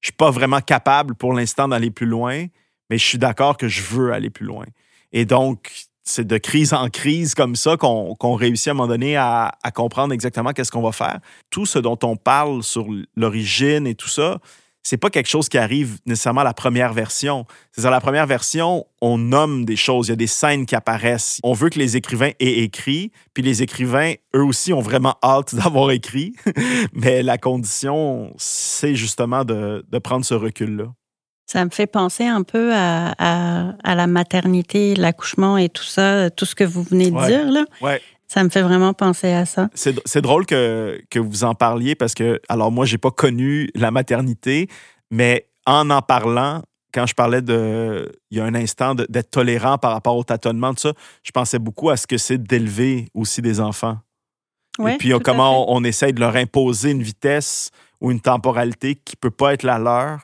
Je 0.00 0.08
suis 0.08 0.16
pas 0.16 0.30
vraiment 0.30 0.60
capable 0.60 1.14
pour 1.14 1.32
l'instant 1.32 1.68
d'aller 1.68 1.90
plus 1.90 2.06
loin, 2.06 2.46
mais 2.92 2.98
je 2.98 3.06
suis 3.06 3.16
d'accord 3.16 3.56
que 3.56 3.68
je 3.68 3.80
veux 3.80 4.12
aller 4.12 4.28
plus 4.28 4.44
loin. 4.44 4.66
Et 5.12 5.24
donc, 5.24 5.72
c'est 6.04 6.26
de 6.26 6.36
crise 6.36 6.74
en 6.74 6.90
crise 6.90 7.34
comme 7.34 7.56
ça 7.56 7.78
qu'on 7.78 8.34
réussit 8.34 8.68
à 8.68 8.72
un 8.72 8.74
moment 8.74 8.86
donné 8.86 9.16
à, 9.16 9.50
comprendre 9.74 10.12
exactement 10.12 10.52
qu'est-ce 10.52 10.70
qu'on 10.70 10.82
va 10.82 10.92
faire. 10.92 11.20
Tout 11.48 11.64
ce 11.64 11.78
dont 11.78 11.98
on 12.02 12.16
parle 12.16 12.62
sur 12.62 12.86
l'origine 13.16 13.86
et 13.86 13.94
tout 13.94 14.10
ça, 14.10 14.40
c'est 14.82 14.98
pas 14.98 15.08
quelque 15.08 15.30
chose 15.30 15.48
qui 15.48 15.56
arrive 15.56 16.00
nécessairement 16.04 16.42
à 16.42 16.44
la 16.44 16.52
première 16.52 16.92
version. 16.92 17.46
C'est 17.70 17.86
à 17.86 17.90
la 17.90 18.02
première 18.02 18.26
version, 18.26 18.84
on 19.00 19.16
nomme 19.16 19.64
des 19.64 19.76
choses, 19.76 20.08
il 20.08 20.10
y 20.10 20.12
a 20.12 20.16
des 20.16 20.26
scènes 20.26 20.66
qui 20.66 20.74
apparaissent. 20.74 21.40
On 21.44 21.54
veut 21.54 21.70
que 21.70 21.78
les 21.78 21.96
écrivains 21.96 22.32
aient 22.40 22.58
écrit, 22.58 23.10
puis 23.32 23.42
les 23.42 23.62
écrivains, 23.62 24.12
eux 24.36 24.44
aussi, 24.44 24.74
ont 24.74 24.82
vraiment 24.82 25.16
hâte 25.22 25.54
d'avoir 25.54 25.92
écrit. 25.92 26.34
Mais 26.92 27.22
la 27.22 27.38
condition, 27.38 28.34
c'est 28.36 28.96
justement 28.96 29.46
de, 29.46 29.82
de, 29.90 29.98
prendre 29.98 30.26
ce 30.26 30.34
recul-là. 30.34 30.92
Ça 31.52 31.66
me 31.66 31.70
fait 31.70 31.86
penser 31.86 32.24
un 32.24 32.44
peu 32.44 32.72
à, 32.72 33.10
à, 33.18 33.94
la 33.94 34.06
maternité, 34.06 34.94
l'accouchement 34.94 35.58
et 35.58 35.68
tout 35.68 35.82
ça, 35.84 36.30
tout 36.30 36.46
ce 36.46 36.54
que 36.54 36.64
vous 36.64 36.82
venez 36.82 37.10
de 37.10 37.26
dire. 37.26 37.50
Là. 37.50 37.66
Ouais. 37.82 38.00
Ça 38.26 38.42
me 38.42 38.48
fait 38.48 38.62
vraiment 38.62 38.94
penser 38.94 39.30
à 39.34 39.44
ça. 39.44 39.68
C'est 39.74 40.22
drôle 40.22 40.46
que, 40.46 40.98
que 41.10 41.18
vous 41.18 41.44
en 41.44 41.54
parliez 41.54 41.94
parce 41.94 42.14
que, 42.14 42.40
alors 42.48 42.72
moi, 42.72 42.86
j'ai 42.86 42.96
pas 42.96 43.10
connu 43.10 43.68
la 43.74 43.90
maternité, 43.90 44.68
mais 45.10 45.46
en 45.66 45.90
en 45.90 46.00
parlant, 46.00 46.62
quand 46.94 47.04
je 47.04 47.14
parlais 47.14 47.42
de, 47.42 48.10
il 48.30 48.38
y 48.38 48.40
a 48.40 48.44
un 48.44 48.54
instant, 48.54 48.94
d'être 48.94 49.30
tolérant 49.30 49.76
par 49.76 49.92
rapport 49.92 50.16
au 50.16 50.24
tâtonnement, 50.24 50.72
tout 50.72 50.80
ça, 50.80 50.92
je 51.22 51.32
pensais 51.32 51.58
beaucoup 51.58 51.90
à 51.90 51.98
ce 51.98 52.06
que 52.06 52.16
c'est 52.16 52.42
d'élever 52.42 53.08
aussi 53.12 53.42
des 53.42 53.60
enfants. 53.60 53.98
Et 54.88 54.96
puis 54.96 55.12
comment 55.22 55.70
on, 55.70 55.84
essaye 55.84 56.14
de 56.14 56.20
leur 56.20 56.34
imposer 56.34 56.92
une 56.92 57.02
vitesse 57.02 57.72
ou 58.00 58.10
une 58.10 58.22
temporalité 58.22 58.94
qui 58.94 59.16
peut 59.16 59.30
pas 59.30 59.52
être 59.52 59.64
la 59.64 59.78
leur, 59.78 60.20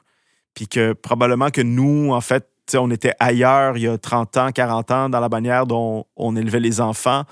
puis 0.59 0.67
que 0.67 0.93
probablement 0.93 1.51
que 1.51 1.61
nous, 1.61 2.11
en 2.11 2.21
fait, 2.21 2.49
on 2.75 2.91
était 2.91 3.13
ailleurs 3.21 3.77
il 3.77 3.85
y 3.85 3.87
a 3.87 3.97
30 3.97 4.37
ans, 4.39 4.51
40 4.51 4.91
ans 4.91 5.09
dans 5.09 5.21
la 5.21 5.29
manière 5.29 5.69
dont 5.69 6.05
on 6.17 6.35
élevait 6.35 6.59
les 6.59 6.81
enfants. 6.81 7.23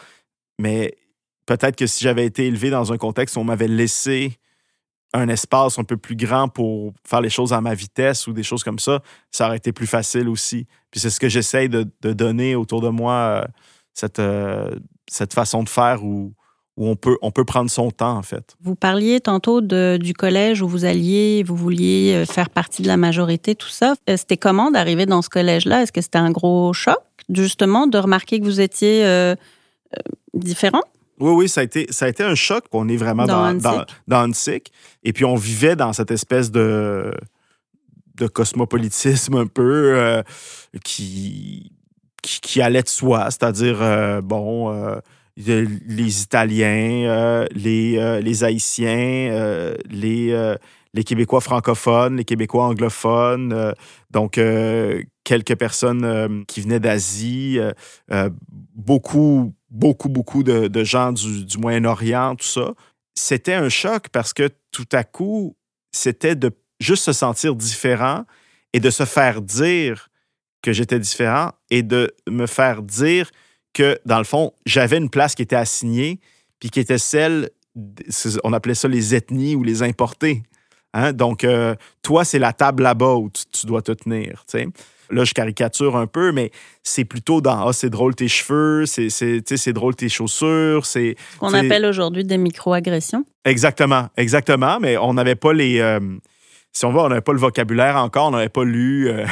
Mais 0.60 0.94
peut-être 1.44 1.74
que 1.74 1.88
si 1.88 2.04
j'avais 2.04 2.24
été 2.24 2.46
élevé 2.46 2.70
dans 2.70 2.92
un 2.92 2.98
contexte 2.98 3.36
où 3.36 3.40
on 3.40 3.44
m'avait 3.44 3.66
laissé 3.66 4.38
un 5.12 5.26
espace 5.26 5.76
un 5.80 5.82
peu 5.82 5.96
plus 5.96 6.14
grand 6.14 6.46
pour 6.46 6.92
faire 7.04 7.20
les 7.20 7.28
choses 7.28 7.52
à 7.52 7.60
ma 7.60 7.74
vitesse 7.74 8.28
ou 8.28 8.32
des 8.32 8.44
choses 8.44 8.62
comme 8.62 8.78
ça, 8.78 9.00
ça 9.32 9.48
aurait 9.48 9.56
été 9.56 9.72
plus 9.72 9.88
facile 9.88 10.28
aussi. 10.28 10.68
Puis 10.92 11.00
c'est 11.00 11.10
ce 11.10 11.18
que 11.18 11.28
j'essaye 11.28 11.68
de, 11.68 11.82
donner 12.02 12.54
autour 12.54 12.80
de 12.80 12.90
moi, 12.90 13.12
euh, 13.12 13.44
cette, 13.92 14.20
euh, 14.20 14.70
cette 15.10 15.34
façon 15.34 15.64
de 15.64 15.68
faire 15.68 16.04
où, 16.04 16.32
où 16.76 16.88
on, 16.88 16.96
peut, 16.96 17.16
on 17.22 17.30
peut 17.30 17.44
prendre 17.44 17.70
son 17.70 17.90
temps, 17.90 18.16
en 18.16 18.22
fait. 18.22 18.56
Vous 18.62 18.74
parliez 18.74 19.20
tantôt 19.20 19.60
de, 19.60 19.98
du 20.00 20.12
collège 20.12 20.62
où 20.62 20.68
vous 20.68 20.84
alliez, 20.84 21.42
vous 21.42 21.56
vouliez 21.56 22.14
euh, 22.14 22.24
faire 22.26 22.50
partie 22.50 22.82
de 22.82 22.88
la 22.88 22.96
majorité, 22.96 23.54
tout 23.54 23.68
ça. 23.68 23.94
C'était 24.08 24.36
comment 24.36 24.70
d'arriver 24.70 25.06
dans 25.06 25.22
ce 25.22 25.28
collège-là? 25.28 25.82
Est-ce 25.82 25.92
que 25.92 26.00
c'était 26.00 26.18
un 26.18 26.30
gros 26.30 26.72
choc, 26.72 27.02
justement, 27.32 27.86
de 27.86 27.98
remarquer 27.98 28.40
que 28.40 28.44
vous 28.44 28.60
étiez 28.60 29.34
différent? 30.34 30.82
Oui, 31.18 31.32
oui, 31.32 31.48
ça 31.48 31.62
a 31.62 31.64
été, 31.64 31.86
ça 31.90 32.04
a 32.04 32.08
été 32.08 32.22
un 32.22 32.34
choc. 32.34 32.64
On 32.72 32.88
est 32.88 32.96
vraiment 32.96 33.24
dans, 33.24 33.54
dans, 33.54 33.84
dans, 34.06 34.30
Et 35.02 35.12
puis, 35.12 35.24
on 35.24 35.36
vivait 35.36 35.76
dans 35.76 35.92
cette 35.92 36.10
espèce 36.10 36.50
de, 36.50 37.12
de 38.16 38.26
cosmopolitisme 38.26 39.36
un 39.36 39.46
peu 39.46 39.94
euh, 39.96 40.22
qui, 40.84 41.72
qui, 42.22 42.60
allait 42.60 42.82
de 42.82 42.88
soi. 42.88 43.30
C'est-à-dire, 43.30 43.78
euh, 43.80 44.20
bon, 44.20 44.72
euh, 44.72 44.98
les 45.36 46.22
Italiens, 46.22 47.44
les, 47.52 48.20
les 48.22 48.44
Haïtiens, 48.44 49.74
les, 49.90 50.54
les 50.94 51.04
Québécois 51.04 51.40
francophones, 51.40 52.16
les 52.16 52.24
Québécois 52.24 52.64
anglophones. 52.64 53.74
donc, 54.10 54.40
quelques 55.24 55.56
personnes 55.56 56.44
qui 56.46 56.60
venaient 56.62 56.80
d'Asie, 56.80 57.58
beaucoup 58.74 59.52
beaucoup, 59.70 60.08
beaucoup 60.08 60.42
de, 60.42 60.84
gens 60.84 61.12
du, 61.12 61.58
Moyen-Orient, 61.58 62.36
tout 62.36 62.46
ça. 62.46 62.74
C'était 63.14 63.54
un 63.54 63.68
choc 63.68 64.08
parce 64.10 64.32
que 64.32 64.48
tout 64.72 64.88
à 64.92 65.04
coup, 65.04 65.56
c'était 65.92 66.36
de 66.36 66.50
juste 66.80 67.04
se 67.04 67.12
sentir 67.12 67.54
différent 67.54 68.24
et 68.72 68.80
de 68.80 68.90
se 68.90 69.04
faire 69.04 69.40
dire 69.40 70.08
que 70.62 70.72
j'étais 70.72 70.98
différent 70.98 71.52
et 71.70 71.82
de 71.82 72.14
me 72.28 72.46
faire 72.46 72.82
dire 72.82 73.30
que, 73.76 73.98
dans 74.06 74.16
le 74.16 74.24
fond, 74.24 74.54
j'avais 74.64 74.96
une 74.96 75.10
place 75.10 75.34
qui 75.34 75.42
était 75.42 75.54
assignée, 75.54 76.18
puis 76.58 76.70
qui 76.70 76.80
était 76.80 76.96
celle, 76.96 77.50
on 78.42 78.54
appelait 78.54 78.74
ça 78.74 78.88
les 78.88 79.14
ethnies 79.14 79.54
ou 79.54 79.62
les 79.62 79.82
importés. 79.82 80.42
Hein? 80.94 81.12
Donc, 81.12 81.44
euh, 81.44 81.74
toi, 82.02 82.24
c'est 82.24 82.38
la 82.38 82.54
table 82.54 82.84
là-bas 82.84 83.16
où 83.16 83.30
tu, 83.52 83.66
dois 83.66 83.82
te 83.82 83.92
tenir. 83.92 84.46
Là, 85.10 85.24
je 85.24 85.34
caricature 85.34 85.94
un 85.94 86.06
peu, 86.06 86.32
mais 86.32 86.52
c'est 86.82 87.04
plutôt 87.04 87.42
dans 87.42 87.68
Ah, 87.68 87.72
c'est 87.74 87.90
drôle 87.90 88.14
tes 88.14 88.28
cheveux, 88.28 88.86
c'est 88.86 89.72
drôle 89.74 89.94
tes 89.94 90.08
chaussures. 90.08 90.86
C'est 90.86 91.14
ce 91.34 91.38
qu'on 91.38 91.52
appelle 91.52 91.84
aujourd'hui 91.84 92.24
des 92.24 92.38
microagressions. 92.38 93.26
Exactement, 93.44 94.08
exactement, 94.16 94.80
mais 94.80 94.96
on 94.96 95.12
n'avait 95.12 95.36
pas 95.36 95.52
les. 95.52 95.80
Euh, 95.80 96.00
si 96.76 96.84
on 96.84 96.92
va, 96.92 97.04
on 97.04 97.08
n'avait 97.08 97.22
pas 97.22 97.32
le 97.32 97.38
vocabulaire 97.38 97.96
encore, 97.96 98.26
on 98.26 98.32
n'avait 98.32 98.50
pas 98.50 98.62
lu 98.62 99.08
euh, 99.08 99.24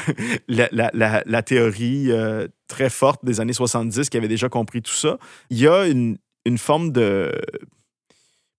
la, 0.49 1.43
théorie 1.43 2.07
euh, 2.11 2.49
très 2.69 2.89
forte 2.89 3.23
des 3.23 3.39
années 3.39 3.53
70 3.53 4.09
qui 4.09 4.17
avait 4.17 4.29
déjà 4.29 4.49
compris 4.49 4.81
tout 4.81 4.95
ça. 4.95 5.19
Il 5.51 5.59
y 5.59 5.69
a 5.69 5.85
une, 5.85 6.17
forme 6.57 6.91
de. 6.91 7.39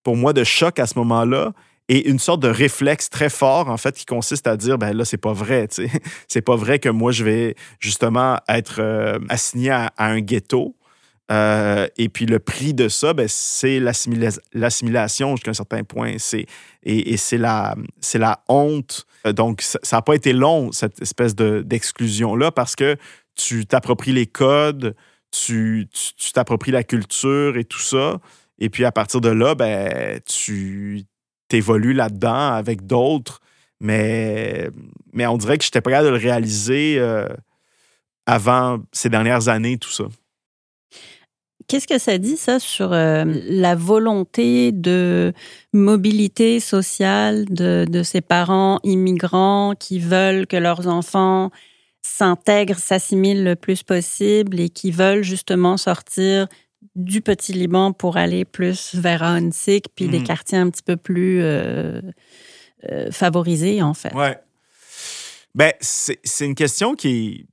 Pour 0.03 0.15
moi, 0.15 0.33
de 0.33 0.43
choc 0.43 0.77
à 0.77 0.85
ce 0.85 0.99
moment-là 0.99 1.53
et 1.89 2.07
une 2.07 2.19
sorte 2.19 2.41
de 2.41 2.47
réflexe 2.47 3.09
très 3.09 3.29
fort, 3.29 3.69
en 3.71 3.77
fait, 3.77 3.95
qui 3.95 4.05
consiste 4.05 4.45
à 4.45 4.55
dire, 4.55 4.77
ben 4.77 4.95
là, 4.95 5.03
c'est 5.03 5.17
pas 5.17 5.33
vrai, 5.33 5.67
tu 5.67 5.87
sais. 5.87 6.01
C'est 6.27 6.43
pas 6.43 6.55
vrai 6.55 6.77
que 6.77 6.89
moi, 6.89 7.11
je 7.11 7.23
vais 7.23 7.55
justement 7.79 8.37
être 8.47 8.81
euh, 8.81 9.17
assigné 9.29 9.71
à, 9.71 9.91
un 9.97 10.19
ghetto. 10.19 10.75
Euh, 11.31 11.87
et 11.97 12.09
puis 12.09 12.25
le 12.25 12.39
prix 12.39 12.73
de 12.73 12.87
ça, 12.87 13.13
ben, 13.13 13.27
c'est 13.27 13.79
l'assimilation 13.79 15.35
jusqu'à 15.35 15.51
un 15.51 15.55
certain 15.55 15.83
point. 15.83 16.15
C'est, 16.19 16.45
et, 16.83 17.17
c'est, 17.17 17.37
la, 17.37 17.75
c'est 17.99 18.19
la 18.19 18.43
honte. 18.47 19.05
Donc, 19.25 19.61
ça 19.61 19.79
n'a 19.91 20.01
pas 20.01 20.13
été 20.13 20.33
long, 20.33 20.71
cette 20.71 21.01
espèce 21.01 21.35
de, 21.35 21.61
d'exclusion-là, 21.65 22.51
parce 22.51 22.75
que 22.75 22.95
tu 23.35 23.65
t'appropries 23.65 24.13
les 24.13 24.27
codes, 24.27 24.95
tu, 25.31 25.87
tu, 25.91 26.31
t'appropries 26.31 26.71
la 26.71 26.83
culture 26.83 27.57
et 27.57 27.65
tout 27.65 27.79
ça. 27.79 28.19
Et 28.59 28.69
puis 28.69 28.85
à 28.85 28.91
partir 28.91 29.19
de 29.19 29.29
là, 29.29 29.55
ben, 29.55 30.19
tu 30.21 31.03
t'évolues 31.47 31.93
là-dedans 31.93 32.53
avec 32.53 32.85
d'autres, 32.85 33.41
mais, 33.79 34.69
mais 35.11 35.27
on 35.27 35.37
dirait 35.37 35.57
que 35.57 35.65
pas 35.69 35.81
capable 35.81 36.05
de 36.05 36.11
le 36.11 36.17
réaliser 36.17 36.97
euh, 36.99 37.27
avant 38.25 38.79
ces 38.91 39.09
dernières 39.09 39.49
années, 39.49 39.77
tout 39.77 39.91
ça. 39.91 40.05
Qu'est-ce 41.67 41.87
que 41.87 41.97
ça 41.97 42.17
dit, 42.17 42.37
ça, 42.37 42.59
sur 42.59 42.93
euh, 42.93 43.23
la 43.47 43.75
volonté 43.75 44.71
de 44.71 45.33
mobilité 45.73 46.59
sociale 46.59 47.45
de, 47.45 47.85
de, 47.89 48.03
ces 48.03 48.21
parents 48.21 48.79
immigrants 48.83 49.73
qui 49.79 49.99
veulent 49.99 50.45
que 50.45 50.57
leurs 50.57 50.87
enfants 50.87 51.49
s'intègrent, 52.03 52.77
s'assimilent 52.77 53.43
le 53.43 53.55
plus 53.55 53.81
possible 53.81 54.59
et 54.59 54.69
qui 54.69 54.91
veulent 54.91 55.23
justement 55.23 55.77
sortir 55.77 56.47
du 56.95 57.21
Petit 57.21 57.53
Liban 57.53 57.93
pour 57.93 58.17
aller 58.17 58.45
plus 58.45 58.95
vers 58.95 59.23
Hansik, 59.23 59.87
puis 59.95 60.07
des 60.07 60.19
hmm. 60.19 60.23
quartiers 60.23 60.57
un 60.57 60.69
petit 60.69 60.83
peu 60.83 60.97
plus 60.97 61.41
euh, 61.41 62.01
euh, 62.91 63.11
favorisés, 63.11 63.81
en 63.81 63.93
fait? 63.93 64.13
Ouais. 64.13 64.37
Ben, 65.55 65.71
c'est 65.79 66.45
une 66.45 66.55
question 66.55 66.95
qui, 66.95 67.47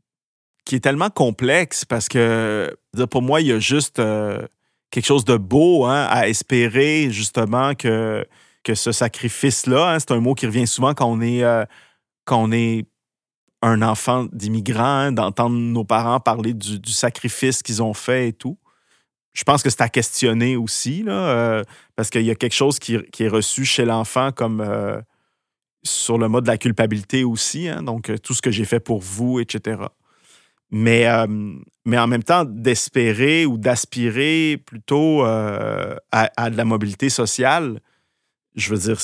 qui 0.65 0.77
est 0.77 0.81
tellement 0.81 1.11
complexe 1.11 1.85
parce 1.85 2.09
que 2.09 2.75
pour 3.11 3.23
moi, 3.23 3.41
il 3.41 3.49
y 3.49 3.53
a 3.53 3.59
juste 3.59 3.99
euh, 3.99 4.47
quelque 4.91 5.07
chose 5.07 5.25
de 5.25 5.37
beau 5.37 5.85
hein, 5.85 6.07
à 6.11 6.29
espérer, 6.29 7.11
justement, 7.11 7.75
que, 7.75 8.27
que 8.63 8.75
ce 8.75 8.93
sacrifice-là, 8.93 9.95
hein, 9.95 9.99
c'est 9.99 10.13
un 10.13 10.21
mot 10.21 10.35
qui 10.35 10.47
revient 10.47 10.67
souvent 10.67 10.95
quand 10.95 11.07
on 11.07 11.21
est, 11.21 11.43
quand 12.25 12.43
on 12.43 12.53
est 12.53 12.87
un 13.63 13.81
enfant 13.83 14.27
d'immigrant, 14.33 14.85
hein, 14.85 15.13
d'entendre 15.13 15.57
nos 15.57 15.85
parents 15.85 16.21
parler 16.21 16.53
du, 16.53 16.93
sacrifice 16.93 17.63
qu'ils 17.63 17.83
ont 17.83 17.95
fait 17.95 18.29
et 18.29 18.33
tout 18.33 18.59
je 19.33 19.45
pense 19.45 19.63
que 19.63 19.71
c'est 19.71 19.81
à 19.81 19.89
questionner 19.89 20.57
aussi, 20.57 21.03
là, 21.03 21.13
euh, 21.13 21.65
parce 21.97 22.11
qu'il 22.11 22.23
y 22.23 22.31
a 22.31 22.35
quelque 22.35 22.55
chose 22.55 22.79
qui, 22.79 22.95
est 22.97 23.29
reçu 23.29 23.65
chez 23.65 23.85
l'enfant 23.85 24.31
comme 24.31 24.61
euh, 24.61 25.01
sur 25.83 26.19
le 26.19 26.29
mode 26.29 26.45
de 26.45 26.51
la 26.51 26.59
culpabilité 26.59 27.25
aussi, 27.25 27.69
donc 27.83 28.11
euh, 28.11 28.19
tout 28.19 28.35
ce 28.35 28.43
que 28.43 28.51
j'ai 28.51 28.65
fait 28.65 28.81
pour 28.81 29.01
vous, 29.01 29.41
etc. 29.41 29.81
Mais, 30.75 31.07
mais 31.85 31.99
en 31.99 32.07
même 32.07 32.23
temps, 32.23 32.47
d'espérer 32.47 33.45
ou 33.45 33.59
d'aspirer 33.59 34.57
plutôt 34.57 35.23
à, 35.23 36.51
de 36.51 36.57
la 36.57 36.65
mobilité 36.65 37.11
sociale, 37.11 37.81
je 38.55 38.75
veux 38.75 38.81
dire, 38.81 38.99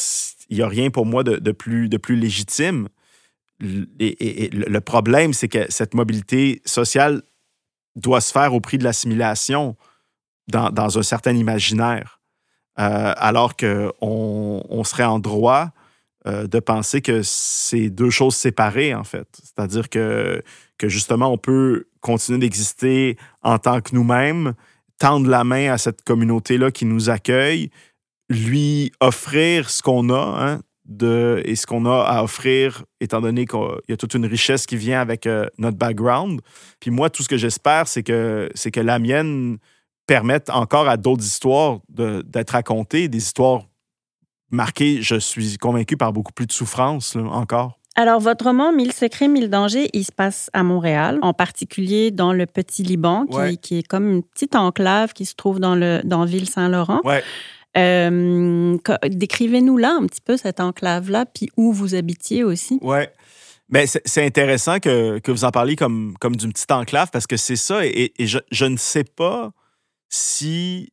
il 0.49 0.57
n'y 0.57 0.63
a 0.63 0.69
rien 0.69 0.89
pour 0.89 1.05
moi 1.05 1.23
de, 1.25 1.53
plus, 1.53 1.91
de 1.91 1.99
plus 1.99 2.17
légitime. 2.17 2.89
et, 4.01 4.49
le 4.51 4.81
problème, 4.81 5.35
c'est 5.35 5.49
que 5.49 5.71
cette 5.71 5.93
mobilité 5.93 6.63
sociale 6.65 7.23
doit 7.99 8.21
se 8.21 8.33
faire 8.33 8.55
au 8.55 8.61
prix 8.61 8.79
de 8.79 8.85
l'assimilation 8.85 9.77
dans, 10.49 10.71
dans, 10.71 10.99
un 10.99 11.03
certain 11.03 11.35
imaginaire, 11.35 12.21
euh, 12.79 13.13
alors 13.17 13.57
qu'on 13.57 13.93
on 14.03 14.85
serait 14.85 15.05
en 15.05 15.19
droit 15.19 15.71
euh, 16.27 16.47
de 16.47 16.59
penser 16.59 17.03
que 17.03 17.23
c'est 17.23 17.91
deux 17.91 18.11
choses 18.11 18.35
séparées, 18.35 18.95
en 18.95 19.05
fait. 19.05 19.29
C'est-à-dire 19.43 19.89
que, 19.89 20.43
que 20.79 20.89
justement, 20.89 21.33
on 21.33 21.39
peut 21.39 21.87
continuer 22.01 22.39
d'exister 22.39 23.17
en 23.43 23.59
tant 23.59 23.81
que 23.81 23.95
nous-mêmes, 23.95 24.55
tendre 24.99 25.29
la 25.29 25.45
main 25.45 25.73
à 25.73 25.79
cette 25.79 26.03
communauté-là 26.03 26.71
qui 26.71 26.85
nous 26.85 27.11
accueille, 27.11 27.71
lui 28.29 28.93
offrir 29.01 29.71
ce 29.71 29.83
qu'on 29.83 30.11
a, 30.11 30.39
hein, 30.41 30.61
de, 30.89 31.43
et 31.45 31.55
ce 31.55 31.67
qu'on 31.67 31.85
a 31.85 32.03
à 32.03 32.23
offrir, 32.23 32.85
étant 33.01 33.21
donné 33.21 33.47
qu'il 33.47 33.61
y 33.89 33.93
a 33.93 33.97
toute 33.97 34.15
une 34.15 34.27
richesse 34.27 34.67
qui 34.67 34.77
vient 34.77 35.01
avec 35.01 35.27
euh, 35.27 35.47
notre 35.59 35.77
background. 35.77 36.41
Puis 36.81 36.91
moi, 36.91 37.11
tout 37.11 37.23
ce 37.23 37.29
que 37.29 37.37
j'espère, 37.37 37.87
c'est 37.87 38.03
que, 38.03 38.49
c'est 38.55 38.71
que 38.71 38.81
la 38.81 38.99
mienne 38.99 39.59
permette 40.07 40.49
encore 40.49 40.89
à 40.89 40.97
d'autres 40.97 41.25
histoires 41.25 41.81
d'être 41.89 42.51
racontées, 42.51 43.09
des 43.09 43.19
histoires 43.19 43.65
marquées, 44.51 45.03
je 45.03 45.17
suis 45.17 45.59
convaincu, 45.59 45.99
par 45.99 46.13
beaucoup 46.15 46.33
plus 46.33 46.47
de 46.47 46.53
souffrance 46.53 47.17
encore. 47.17 47.78
Alors, 47.99 48.21
votre 48.21 48.45
roman 48.45 48.71
Mille 48.71 48.93
secrets, 48.93 49.27
mille 49.27 49.51
dangers, 49.51 49.91
il 49.93 50.05
se 50.05 50.13
passe 50.13 50.51
à 50.53 50.63
Montréal, 50.63 51.19
en 51.21 51.35
particulier 51.35 52.13
dans 52.13 52.33
le 52.33 52.47
Petit 52.47 52.85
Liban, 52.85 53.27
qui, 53.27 53.59
qui 53.59 53.79
est 53.79 53.83
comme 53.83 54.09
une 54.09 54.23
petite 54.23 54.55
enclave 54.55 55.13
qui 55.13 55.27
se 55.27 55.35
trouve 55.35 55.59
dans, 55.59 55.75
le, 55.75 56.03
dans 56.05 56.25
Ville-Saint-Laurent. 56.25 57.01
Ouais. 57.03 57.25
Euh, 57.77 58.77
décrivez-nous 59.09 59.79
là 59.79 59.99
un 60.01 60.07
petit 60.07 60.21
peu 60.21 60.37
cette 60.37 60.61
enclave-là, 60.61 61.27
puis 61.27 61.51
où 61.57 61.73
vous 61.73 61.97
habitiez 61.97 62.45
aussi. 62.45 62.79
Oui. 62.83 63.01
Mais 63.69 63.87
c'est 63.89 64.25
intéressant 64.25 64.79
que, 64.79 65.19
que, 65.19 65.33
vous 65.33 65.45
en 65.45 65.51
parliez 65.51 65.75
comme, 65.75 66.15
comme 66.21 66.37
d'une 66.37 66.53
petite 66.53 66.71
enclave 66.71 67.11
parce 67.13 67.27
que 67.27 67.37
c'est 67.37 67.57
ça. 67.57 67.85
Et, 67.85 68.13
je, 68.21 68.39
je, 68.53 68.65
ne 68.65 68.77
sais 68.77 69.03
pas 69.03 69.51
si 70.09 70.93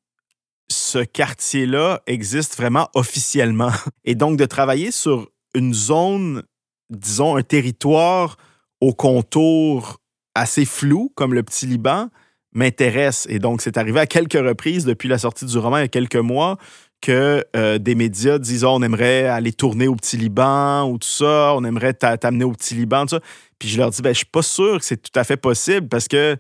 ce 0.72 0.98
quartier-là 0.98 2.02
existe 2.08 2.58
vraiment 2.58 2.90
officiellement. 2.96 3.70
Et 4.06 4.16
donc, 4.16 4.38
de 4.38 4.46
travailler 4.46 4.90
sur 4.90 5.30
une 5.54 5.76
zone, 5.76 6.42
disons, 6.90 7.36
un 7.36 7.44
territoire 7.44 8.38
au 8.82 8.94
contour 8.94 10.00
assez 10.36 10.66
flou, 10.66 11.12
comme 11.16 11.34
le 11.34 11.44
Petit 11.44 11.66
Liban, 11.66 12.10
m'intéresse. 12.54 13.26
Et 13.30 13.40
donc, 13.40 13.62
c'est 13.62 13.78
arrivé 13.78 14.00
à 14.00 14.06
quelques 14.06 14.34
reprises 14.34 14.86
depuis 14.86 15.10
la 15.10 15.18
sortie 15.18 15.46
du 15.46 15.58
roman 15.58 15.78
il 15.78 15.82
y 15.82 15.86
a 15.86 15.88
quelques 15.88 16.16
mois 16.16 16.58
que 17.02 17.46
euh, 17.56 17.78
des 17.78 17.94
médias 17.94 18.40
disent 18.40 18.64
oh, 18.64 18.70
on 18.70 18.82
aimerait 18.82 19.28
aller 19.28 19.54
tourner 19.54 19.88
au 19.88 19.96
Petit 19.96 20.18
Liban 20.18 20.90
ou 20.90 20.98
tout 20.98 21.08
ça, 21.08 21.54
on 21.56 21.64
aimerait 21.64 21.94
t'amener 21.94 22.46
au 22.46 22.52
Petit 22.52 22.74
Liban, 22.74 23.04
tout 23.04 23.16
ça. 23.16 23.20
Puis 23.60 23.70
je 23.70 23.78
leur 23.78 23.92
dis 23.92 24.02
ben, 24.02 24.10
je 24.10 24.20
suis 24.20 24.26
pas 24.26 24.42
sûr 24.42 24.80
que 24.80 24.86
c'est 24.86 24.98
tout 24.98 25.18
à 25.20 25.24
fait 25.24 25.38
possible 25.38 25.88
parce 25.88 26.08
que 26.08 26.38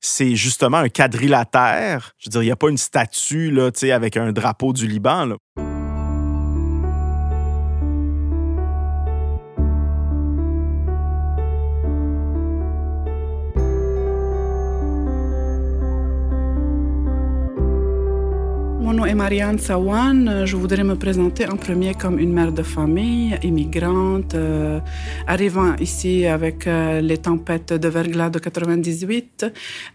c'est 0.00 0.34
justement 0.34 0.78
un 0.78 0.88
quadrilatère. 0.88 2.14
Je 2.18 2.28
veux 2.28 2.30
dire, 2.30 2.42
il 2.42 2.46
n'y 2.46 2.50
a 2.50 2.56
pas 2.56 2.70
une 2.70 2.78
statue 2.78 3.50
là, 3.50 3.70
avec 3.92 4.16
un 4.16 4.32
drapeau 4.32 4.72
du 4.72 4.86
Liban. 4.86 5.36
Nom 19.00 19.14
Marianne 19.14 19.58
Sawan. 19.58 20.44
Je 20.44 20.56
voudrais 20.56 20.84
me 20.84 20.94
présenter 20.94 21.46
en 21.46 21.56
premier 21.56 21.94
comme 21.94 22.18
une 22.18 22.32
mère 22.32 22.52
de 22.52 22.62
famille, 22.62 23.38
immigrante, 23.42 24.34
euh, 24.34 24.78
arrivant 25.26 25.74
ici 25.76 26.26
avec 26.26 26.66
euh, 26.66 27.00
les 27.00 27.18
tempêtes 27.18 27.72
de 27.72 27.88
verglas 27.88 28.30
de 28.30 28.38
98. 28.38 29.46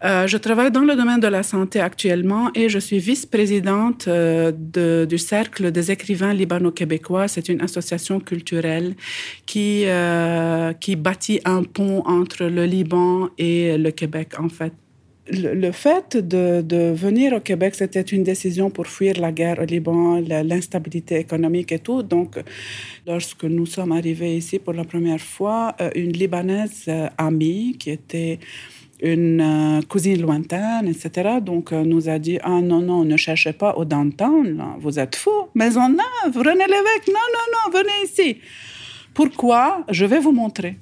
Euh, 0.03 0.27
je 0.27 0.37
travaille 0.37 0.71
dans 0.71 0.83
le 0.83 0.95
domaine 0.95 1.19
de 1.19 1.27
la 1.27 1.43
santé 1.43 1.79
actuellement 1.79 2.49
et 2.55 2.67
je 2.69 2.79
suis 2.79 2.99
vice-présidente 2.99 4.09
du 4.09 5.17
Cercle 5.17 5.71
des 5.71 5.91
écrivains 5.91 6.33
libano-québécois. 6.33 7.27
C'est 7.27 7.47
une 7.49 7.61
association 7.61 8.19
culturelle 8.19 8.95
qui, 9.45 9.85
qui 10.79 10.95
bâtit 10.95 11.41
un 11.45 11.63
pont 11.63 12.01
entre 12.05 12.45
le 12.45 12.65
Liban 12.65 13.29
et 13.37 13.77
le 13.77 13.91
Québec, 13.91 14.33
en 14.39 14.49
fait 14.49 14.73
le, 15.31 15.71
fait 15.71 16.17
de, 16.17 16.91
venir 16.93 17.33
au 17.33 17.39
Québec, 17.39 17.75
c'était 17.75 18.01
une 18.01 18.23
décision 18.23 18.69
pour 18.69 18.87
fuir 18.87 19.19
la 19.19 19.31
guerre 19.31 19.59
au 19.59 19.65
Liban, 19.65 20.19
l'instabilité 20.19 21.17
économique 21.17 21.71
et 21.71 21.79
tout. 21.79 22.03
Donc, 22.03 22.37
lorsque 23.07 23.43
nous 23.43 23.65
sommes 23.65 23.91
arrivés 23.91 24.37
ici 24.37 24.59
pour 24.59 24.73
la 24.73 24.83
première 24.83 25.19
fois, 25.19 25.75
euh, 25.81 25.89
une 25.95 26.11
Libanaise 26.11 26.85
euh, 26.87 27.07
amie 27.17 27.75
qui 27.79 27.89
était 27.91 28.39
une 29.01 29.41
euh, 29.41 29.81
cousine 29.87 30.21
lointaine, 30.21 30.87
etc. 30.87 31.39
Donc, 31.41 31.71
nous 31.71 32.07
a 32.07 32.19
dit 32.19 32.37
Ah 32.43 32.61
non, 32.61 32.81
non, 32.81 33.03
ne 33.03 33.17
cherchez 33.17 33.53
pas 33.53 33.75
au 33.75 33.85
downtown, 33.85 34.63
vous 34.79 34.99
êtes 34.99 35.15
fous, 35.15 35.49
maison 35.55 35.89
neuve, 35.89 36.37
René 36.37 36.65
Lévesque, 36.65 37.07
non, 37.07 37.13
non, 37.33 37.45
non, 37.53 37.77
venez 37.77 38.05
ici. 38.05 38.37
Pourquoi? 39.13 39.85
Je 39.89 40.05
vais 40.05 40.19
vous 40.19 40.31
montrer. 40.31 40.77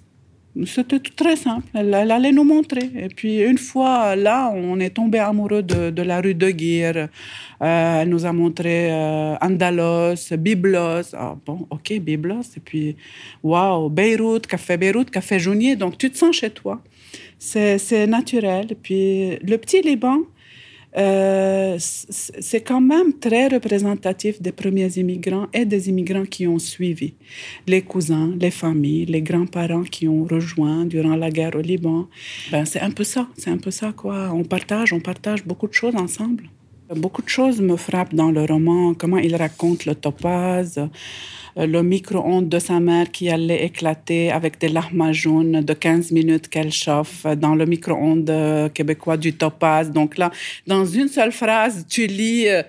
C'était 0.68 1.00
très 1.00 1.36
simple. 1.36 1.66
Elle, 1.74 1.94
allait 1.94 2.32
nous 2.32 2.44
montrer. 2.44 2.92
Et 2.96 3.08
puis, 3.08 3.42
une 3.42 3.58
fois 3.58 4.16
là, 4.16 4.52
on 4.54 4.80
est 4.80 4.92
tombé 4.92 5.18
amoureux 5.18 5.64
de, 5.64 6.02
la 6.02 6.22
rue 6.22 6.36
de 6.36 6.52
Guire. 6.52 7.10
Euh, 7.62 8.02
elle 8.02 8.10
nous 8.10 8.26
a 8.26 8.32
montré 8.34 8.92
euh, 8.92 9.36
Andalos, 9.42 10.32
Biblos. 10.38 11.14
Ah, 11.14 11.36
bon, 11.44 11.66
ok, 11.72 11.94
Biblos. 12.00 12.44
Et 12.56 12.60
puis, 12.60 12.96
waouh, 13.42 13.90
Beyrouth, 13.90 14.46
Café 14.46 14.78
Beyrouth, 14.78 15.10
Café 15.10 15.40
Jounier. 15.40 15.76
Donc, 15.76 15.98
tu 15.98 16.12
te 16.12 16.18
sens 16.18 16.36
chez 16.36 16.52
toi. 16.52 16.82
C'est 17.40 18.06
naturel. 18.06 18.68
Et 18.70 18.76
puis, 18.76 19.38
le 19.38 19.58
petit 19.58 19.82
Liban, 19.82 20.20
euh, 20.96 21.78
c'est 21.80 22.62
quand 22.62 22.82
même 22.82 23.14
très 23.20 23.48
représentatif 23.48 24.42
des 24.42 24.52
premiers 24.52 24.92
immigrants 24.98 25.48
et 25.54 25.66
des 25.66 25.90
immigrants 25.90 26.26
qui 26.26 26.46
ont 26.48 26.60
suivi. 26.60 27.16
Les 27.68 27.82
cousins, 27.82 28.34
les 28.40 28.52
familles, 28.52 29.06
les 29.06 29.22
grands-parents 29.22 29.84
qui 29.84 30.08
ont 30.08 30.24
rejoint 30.24 30.86
durant 30.86 31.16
la 31.16 31.32
guerre 31.32 31.56
au 31.56 31.62
Liban. 31.62 32.08
Ben, 32.52 32.66
c'est 32.66 32.82
un 32.82 32.92
peu 32.92 33.04
ça, 33.04 33.28
c'est 33.38 33.50
un 33.50 33.58
peu 33.58 33.72
ça, 33.72 33.92
quoi. 33.92 34.32
On 34.34 34.44
partage, 34.44 34.94
on 34.94 35.00
partage 35.00 35.44
beaucoup 35.46 35.68
de 35.68 35.74
choses 35.74 35.96
ensemble. 35.96 36.50
Beaucoup 36.96 37.24
de 37.24 37.30
choses 37.30 37.60
me 37.60 37.76
frappent 37.76 38.14
dans 38.14 38.30
le 38.30 38.44
roman, 38.46 38.94
comment 38.94 39.18
il 39.18 39.36
raconte 39.36 39.86
le 39.86 39.96
topaz, 39.96 40.80
le 41.56 41.82
micro-ondes 41.84 42.50
de 42.50 42.60
sa 42.60 42.80
mère 42.80 43.12
qui 43.12 43.30
allait 43.30 43.66
éclater 43.66 44.32
avec 44.32 44.60
des 44.60 44.70
larmes 44.70 45.12
jaunes 45.12 45.62
de 45.62 45.74
15 45.74 46.12
minutes 46.12 46.48
qu'elle 46.48 46.72
chauffe 46.72 47.26
dans 47.38 47.56
le 47.56 47.66
micro-ondes 47.66 48.30
euh, 48.30 48.70
québécois 48.70 49.18
du 49.18 49.34
topaz. 49.34 49.92
Donc 49.92 50.18
là, 50.18 50.32
dans 50.68 50.86
une 50.86 51.08
seule 51.08 51.32
phrase, 51.32 51.86
tu 51.88 52.08
lis 52.08 52.48
euh, 52.48 52.64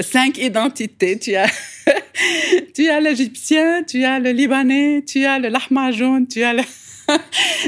cinq 0.00 0.38
identités. 0.38 1.18
Tu 1.18 1.34
as, 1.34 1.48
tu 2.74 2.88
as 2.88 3.00
l'égyptien, 3.00 3.82
tu 3.82 4.04
as 4.04 4.18
le 4.18 4.30
libanais, 4.30 5.02
tu 5.06 5.24
as 5.24 5.38
le 5.38 5.48
lahma 5.48 5.90
jaune, 5.90 6.26
tu 6.28 6.42
as 6.42 6.52
le... 6.54 6.62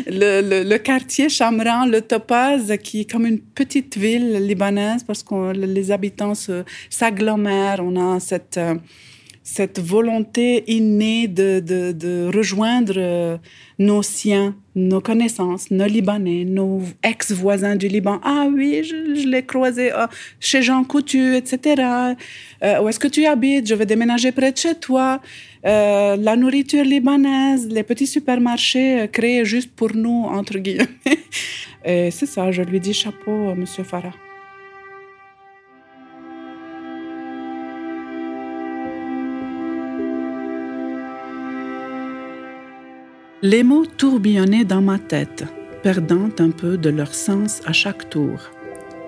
le, 0.07 0.63
le, 0.65 0.79
quartier 0.79 1.29
Chamran, 1.29 1.87
le 1.87 2.01
Topaz, 2.01 2.73
qui 2.83 3.01
est 3.01 3.11
comme 3.11 3.27
une 3.27 3.41
petite 3.41 3.97
ville 3.97 4.47
libanaise 4.47 5.03
parce 5.03 5.23
que 5.23 5.53
les 5.53 5.91
habitants 5.91 6.35
s'agglomèrent. 6.91 7.81
On 7.83 7.97
a 7.97 8.21
cette, 8.21 8.61
cette 9.43 9.81
volonté 9.81 10.65
innée 10.67 11.27
de, 11.27 11.61
de, 11.61 11.93
de 11.93 12.31
rejoindre 12.35 12.95
euh, 12.97 13.39
nos 13.79 14.03
siens, 14.03 14.55
nos 14.75 15.01
connaissances, 15.01 15.71
nos 15.71 15.87
Libanais, 15.87 16.45
nos 16.45 16.83
ex-voisins 17.03 17.75
du 17.75 17.89
Liban. 17.89 18.21
Ah 18.23 18.49
oui, 18.53 18.83
je, 18.85 19.27
l'ai 19.27 19.45
croisé 19.45 19.91
ah, 19.93 20.11
chez 20.39 20.63
Jean 20.63 20.85
Coutu, 20.85 21.35
etc. 21.37 21.83
Euh, 22.63 22.83
où 22.83 22.89
est-ce 22.89 23.01
que 23.01 23.09
tu 23.09 23.25
habites? 23.25 23.67
Je 23.67 23.75
vais 23.75 23.87
déménager 23.87 24.31
près 24.31 24.53
de 24.53 24.59
chez 24.59 24.75
toi. 24.75 25.21
Euh, 25.67 26.17
la 26.17 26.37
nourriture 26.37 26.85
libanaise, 26.85 27.67
les 27.69 27.83
petits 27.83 28.07
supermarchés 28.07 29.09
créés 29.11 29.45
juste 29.45 29.71
pour 29.75 29.95
nous, 29.95 30.25
entre 30.25 30.59
guillemets. 30.59 30.87
Et 31.85 32.11
c'est 32.11 32.27
ça, 32.27 32.53
je 32.53 32.63
lui 32.63 32.79
dis 32.79 32.93
chapeau, 32.93 33.55
Monsieur 33.55 33.85
Farah. 33.85 34.30
Les 43.43 43.63
mots 43.63 43.87
tourbillonnaient 43.87 44.67
dans 44.67 44.83
ma 44.83 44.99
tête, 44.99 45.45
perdant 45.83 46.29
un 46.41 46.51
peu 46.51 46.77
de 46.77 46.91
leur 46.91 47.15
sens 47.15 47.63
à 47.65 47.73
chaque 47.73 48.11
tour. 48.11 48.39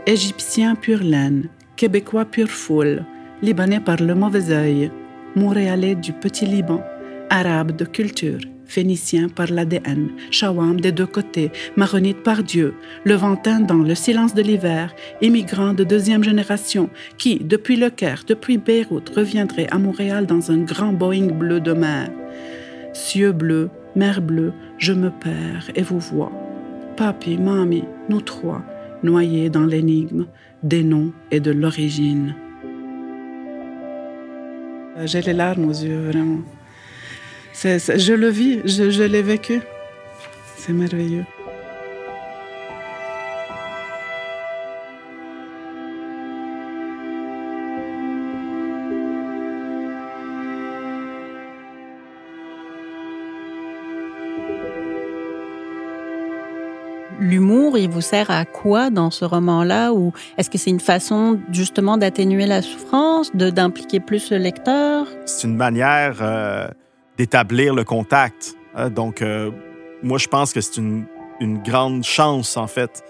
Égyptien 0.06 0.74
pur 0.74 1.00
laine, 1.00 1.50
Québécois 1.76 2.24
pure 2.24 2.48
foule, 2.48 3.04
Libanais 3.42 3.80
par 3.80 4.00
le 4.00 4.14
mauvais 4.14 4.50
œil, 4.50 4.90
Montréalais 5.36 5.96
du 5.96 6.14
petit 6.14 6.46
Liban, 6.46 6.82
Arabe 7.28 7.76
de 7.76 7.84
culture, 7.84 8.38
Phénicien 8.64 9.28
par 9.28 9.50
l'ADN, 9.50 10.08
Shawam 10.30 10.80
des 10.80 10.92
deux 10.92 11.06
côtés, 11.06 11.52
Maronite 11.76 12.22
par 12.22 12.42
Dieu, 12.42 12.72
Levantin 13.04 13.60
dans 13.60 13.82
le 13.82 13.94
silence 13.94 14.32
de 14.32 14.40
l'hiver, 14.40 14.94
immigrant 15.20 15.74
de 15.74 15.84
deuxième 15.84 16.24
génération 16.24 16.88
qui, 17.18 17.36
depuis 17.36 17.76
le 17.76 17.90
Caire, 17.90 18.24
depuis 18.26 18.56
Beyrouth, 18.56 19.10
reviendrait 19.10 19.68
à 19.70 19.76
Montréal 19.76 20.24
dans 20.24 20.50
un 20.50 20.62
grand 20.62 20.94
Boeing 20.94 21.34
bleu 21.34 21.60
de 21.60 21.74
mer. 21.74 22.08
Cieux 22.94 23.32
bleus, 23.32 23.68
Mer 23.94 24.22
bleue, 24.22 24.52
je 24.78 24.92
me 24.92 25.10
perds 25.10 25.70
et 25.74 25.82
vous 25.82 25.98
vois. 25.98 26.32
Papi, 26.96 27.36
mamie, 27.36 27.84
nous 28.08 28.20
trois, 28.20 28.62
noyés 29.02 29.50
dans 29.50 29.64
l'énigme 29.64 30.26
des 30.62 30.82
noms 30.82 31.12
et 31.30 31.40
de 31.40 31.50
l'origine. 31.50 32.34
J'ai 35.04 35.22
les 35.22 35.32
larmes 35.32 35.66
aux 35.66 35.72
yeux, 35.72 36.10
vraiment. 36.10 36.40
je 37.54 38.12
le 38.12 38.28
vis, 38.28 38.60
je 38.64 39.02
l'ai 39.02 39.22
vécu. 39.22 39.60
C'est 40.56 40.72
merveilleux. 40.72 41.24
Il 57.76 57.88
vous 57.88 58.00
sert 58.00 58.30
à 58.30 58.44
quoi 58.44 58.90
dans 58.90 59.10
ce 59.10 59.24
roman-là? 59.24 59.92
Ou 59.92 60.12
est-ce 60.38 60.50
que 60.50 60.58
c'est 60.58 60.70
une 60.70 60.80
façon 60.80 61.40
justement 61.50 61.96
d'atténuer 61.96 62.46
la 62.46 62.62
souffrance, 62.62 63.34
de 63.34 63.50
d'impliquer 63.50 64.00
plus 64.00 64.30
le 64.30 64.38
lecteur? 64.38 65.06
C'est 65.26 65.46
une 65.46 65.56
manière 65.56 66.18
euh, 66.20 66.68
d'établir 67.16 67.74
le 67.74 67.84
contact. 67.84 68.54
Hein. 68.74 68.90
donc, 68.90 69.22
euh, 69.22 69.50
moi, 70.02 70.18
je 70.18 70.26
pense 70.26 70.52
que 70.52 70.60
c'est 70.60 70.78
une, 70.78 71.04
une, 71.40 71.62
grande 71.62 72.04
chance, 72.04 72.56
en 72.56 72.66
fait, 72.66 73.02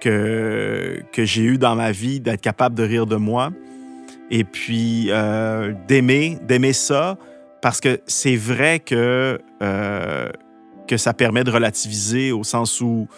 que, 0.00 1.02
que 1.12 1.24
j'ai 1.24 1.42
eu 1.42 1.58
dans 1.58 1.74
ma 1.74 1.90
vie 1.90 2.20
d'être 2.20 2.40
capable 2.40 2.74
de 2.74 2.82
rire 2.82 3.06
de 3.06 3.16
moi 3.16 3.50
et 4.30 4.44
puis 4.44 5.06
euh, 5.10 5.72
d'aimer, 5.88 6.38
d'aimer 6.42 6.72
ça, 6.72 7.16
parce 7.62 7.80
que 7.80 8.00
c'est 8.06 8.36
vrai 8.36 8.78
que, 8.78 9.40
que 10.86 10.96
ça 10.96 11.14
permet 11.14 11.42
de 11.42 11.50
relativiser 11.50 12.30
au 12.30 12.44
sens 12.44 12.80
où 12.80 13.08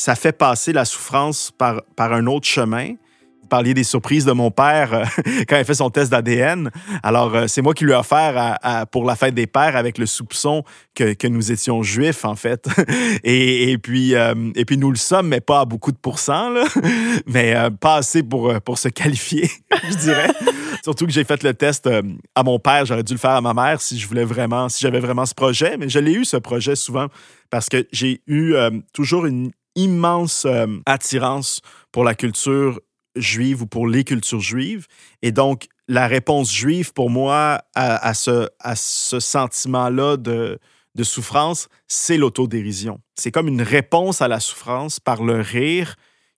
ça 0.00 0.14
fait 0.14 0.32
passer 0.32 0.72
la 0.72 0.86
souffrance 0.86 1.52
par, 1.58 1.82
par 1.94 2.14
un 2.14 2.26
autre 2.26 2.46
chemin. 2.46 2.94
Vous 3.42 3.48
parliez 3.50 3.74
des 3.74 3.84
surprises 3.84 4.24
de 4.24 4.32
mon 4.32 4.50
père 4.50 4.94
euh, 4.94 5.04
quand 5.48 5.58
il 5.58 5.64
fait 5.66 5.74
son 5.74 5.90
test 5.90 6.10
d'ADN. 6.10 6.70
Alors, 7.02 7.34
euh, 7.34 7.46
c'est 7.48 7.60
moi 7.60 7.74
qui 7.74 7.84
lui 7.84 7.92
ai 7.92 7.96
offert 7.96 8.56
pour 8.92 9.04
la 9.04 9.14
fête 9.14 9.34
des 9.34 9.46
pères 9.46 9.76
avec 9.76 9.98
le 9.98 10.06
soupçon 10.06 10.64
que, 10.94 11.12
que 11.12 11.26
nous 11.26 11.52
étions 11.52 11.82
juifs, 11.82 12.24
en 12.24 12.34
fait. 12.34 12.66
et, 13.24 13.76
puis, 13.76 14.14
euh, 14.14 14.34
et 14.54 14.64
puis, 14.64 14.78
nous 14.78 14.90
le 14.90 14.96
sommes, 14.96 15.28
mais 15.28 15.42
pas 15.42 15.60
à 15.60 15.64
beaucoup 15.66 15.92
de 15.92 15.98
pourcents, 15.98 16.48
là. 16.48 16.64
mais 17.26 17.54
pas 17.78 17.96
assez 17.96 18.22
pour, 18.22 18.58
pour 18.62 18.78
se 18.78 18.88
qualifier, 18.88 19.50
je 19.86 19.96
dirais. 19.96 20.30
Surtout 20.82 21.04
que 21.04 21.12
j'ai 21.12 21.24
fait 21.24 21.42
le 21.42 21.52
test 21.52 21.90
à 22.34 22.42
mon 22.42 22.58
père, 22.58 22.86
j'aurais 22.86 23.02
dû 23.02 23.12
le 23.12 23.18
faire 23.18 23.32
à 23.32 23.42
ma 23.42 23.52
mère 23.52 23.82
si 23.82 23.98
je 23.98 24.08
voulais 24.08 24.24
vraiment, 24.24 24.70
si 24.70 24.80
j'avais 24.80 25.00
vraiment 25.00 25.26
ce 25.26 25.34
projet. 25.34 25.76
Mais 25.76 25.90
je 25.90 25.98
l'ai 25.98 26.12
eu, 26.12 26.24
ce 26.24 26.38
projet, 26.38 26.74
souvent, 26.74 27.08
parce 27.50 27.68
que 27.68 27.86
j'ai 27.92 28.22
eu 28.26 28.54
toujours 28.94 29.26
une 29.26 29.50
immense 29.84 30.44
euh, 30.44 30.66
attirance 30.86 31.60
pour 31.92 32.04
la 32.04 32.14
culture 32.14 32.80
juive 33.16 33.62
ou 33.62 33.66
pour 33.66 33.86
les 33.86 34.04
cultures 34.04 34.40
juives. 34.40 34.86
Et 35.22 35.32
donc, 35.32 35.66
la 35.88 36.06
réponse 36.06 36.52
juive, 36.52 36.92
pour 36.92 37.10
moi, 37.10 37.62
à, 37.74 38.14
ce, 38.14 38.48
à 38.60 38.76
ce 38.76 39.18
sentiment-là 39.18 40.16
de, 40.16 40.60
de 40.94 41.02
souffrance, 41.02 41.68
c'est 41.88 42.16
l'autodérision. 42.16 43.00
C'est 43.16 43.32
comme 43.32 43.48
une 43.48 43.62
réponse 43.62 44.22
à 44.22 44.28
la 44.28 44.38
souffrance 44.38 45.00
par 45.00 45.24
le 45.24 45.40
rire 45.40 45.96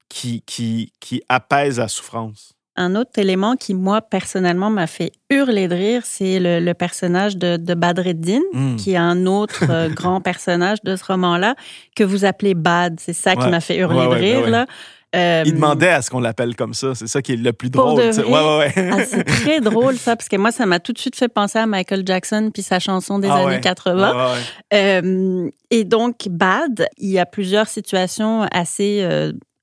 qui, 0.08 0.42
qui, 0.42 0.92
qui 1.00 1.22
apaise 1.28 1.78
la 1.78 1.88
souffrance. 1.88 2.51
Un 2.76 2.94
autre 2.94 3.10
élément 3.16 3.56
qui, 3.56 3.74
moi, 3.74 4.00
personnellement, 4.00 4.70
m'a 4.70 4.86
fait 4.86 5.12
hurler 5.30 5.68
de 5.68 5.74
rire, 5.74 6.02
c'est 6.04 6.38
le, 6.40 6.72
personnage 6.72 7.36
de, 7.36 7.56
de 7.58 7.74
Badreddin, 7.74 8.40
hmm. 8.52 8.76
qui 8.76 8.92
est 8.92 8.96
un 8.96 9.26
autre 9.26 9.64
euh, 9.68 9.88
grand 9.94 10.20
personnage 10.20 10.78
de 10.82 10.96
ce 10.96 11.04
roman-là, 11.04 11.54
que 11.94 12.04
vous 12.04 12.24
appelez 12.24 12.54
Bad. 12.54 12.98
C'est 12.98 13.12
ça 13.12 13.36
qui 13.36 13.48
m'a 13.48 13.60
fait 13.60 13.76
hurler 13.76 14.04
de 14.04 14.10
ben 14.10 14.16
rire, 14.16 14.50
là. 14.50 14.66
Euh, 15.14 15.42
il 15.44 15.54
demandait 15.54 15.90
à 15.90 16.00
ce 16.00 16.08
qu'on 16.08 16.20
l'appelle 16.20 16.56
comme 16.56 16.72
ça. 16.72 16.94
C'est 16.94 17.06
ça 17.06 17.20
qui 17.20 17.34
est 17.34 17.36
le 17.36 17.52
plus 17.52 17.68
drôle. 17.68 18.00
Ouais, 18.00 18.22
ouais, 18.22 18.72
ah, 18.76 19.04
c'est 19.04 19.24
très 19.24 19.60
drôle, 19.60 19.96
ça, 19.96 20.16
parce 20.16 20.28
que 20.28 20.36
moi, 20.36 20.52
ça 20.52 20.64
m'a 20.64 20.80
tout 20.80 20.92
de 20.92 20.98
suite 20.98 21.16
fait 21.16 21.28
penser 21.28 21.58
à 21.58 21.66
Michael 21.66 22.02
Jackson 22.06 22.50
puis 22.52 22.62
sa 22.62 22.78
chanson 22.78 23.18
des 23.18 23.28
ah 23.28 23.46
années 23.46 23.60
80. 23.60 24.34
Euh, 24.72 25.50
et 25.70 25.84
donc, 25.84 26.28
Bad, 26.30 26.86
il 26.96 27.10
y 27.10 27.18
a 27.18 27.26
plusieurs 27.26 27.68
situations 27.68 28.48
assez 28.50 29.06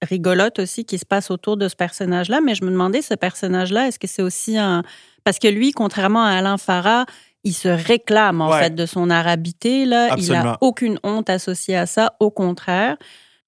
rigolote 0.01 0.59
aussi 0.59 0.85
qui 0.85 0.97
se 0.97 1.05
passe 1.05 1.31
autour 1.31 1.57
de 1.57 1.67
ce 1.67 1.75
personnage-là. 1.75 2.41
Mais 2.41 2.55
je 2.55 2.63
me 2.63 2.71
demandais, 2.71 3.01
ce 3.01 3.13
personnage-là, 3.13 3.87
est-ce 3.87 3.99
que 3.99 4.07
c'est 4.07 4.21
aussi 4.21 4.57
un... 4.57 4.83
Parce 5.23 5.39
que 5.39 5.47
lui, 5.47 5.71
contrairement 5.71 6.23
à 6.23 6.31
Alain 6.31 6.57
Farah, 6.57 7.05
il 7.43 7.53
se 7.53 7.69
réclame 7.69 8.41
en 8.41 8.51
fait 8.51 8.75
de 8.75 8.85
son 8.85 9.09
arabité. 9.09 9.85
Là. 9.85 10.15
Il 10.17 10.31
n'a 10.31 10.57
aucune 10.61 10.99
honte 11.03 11.29
associée 11.29 11.77
à 11.77 11.85
ça, 11.85 12.13
au 12.19 12.31
contraire. 12.31 12.97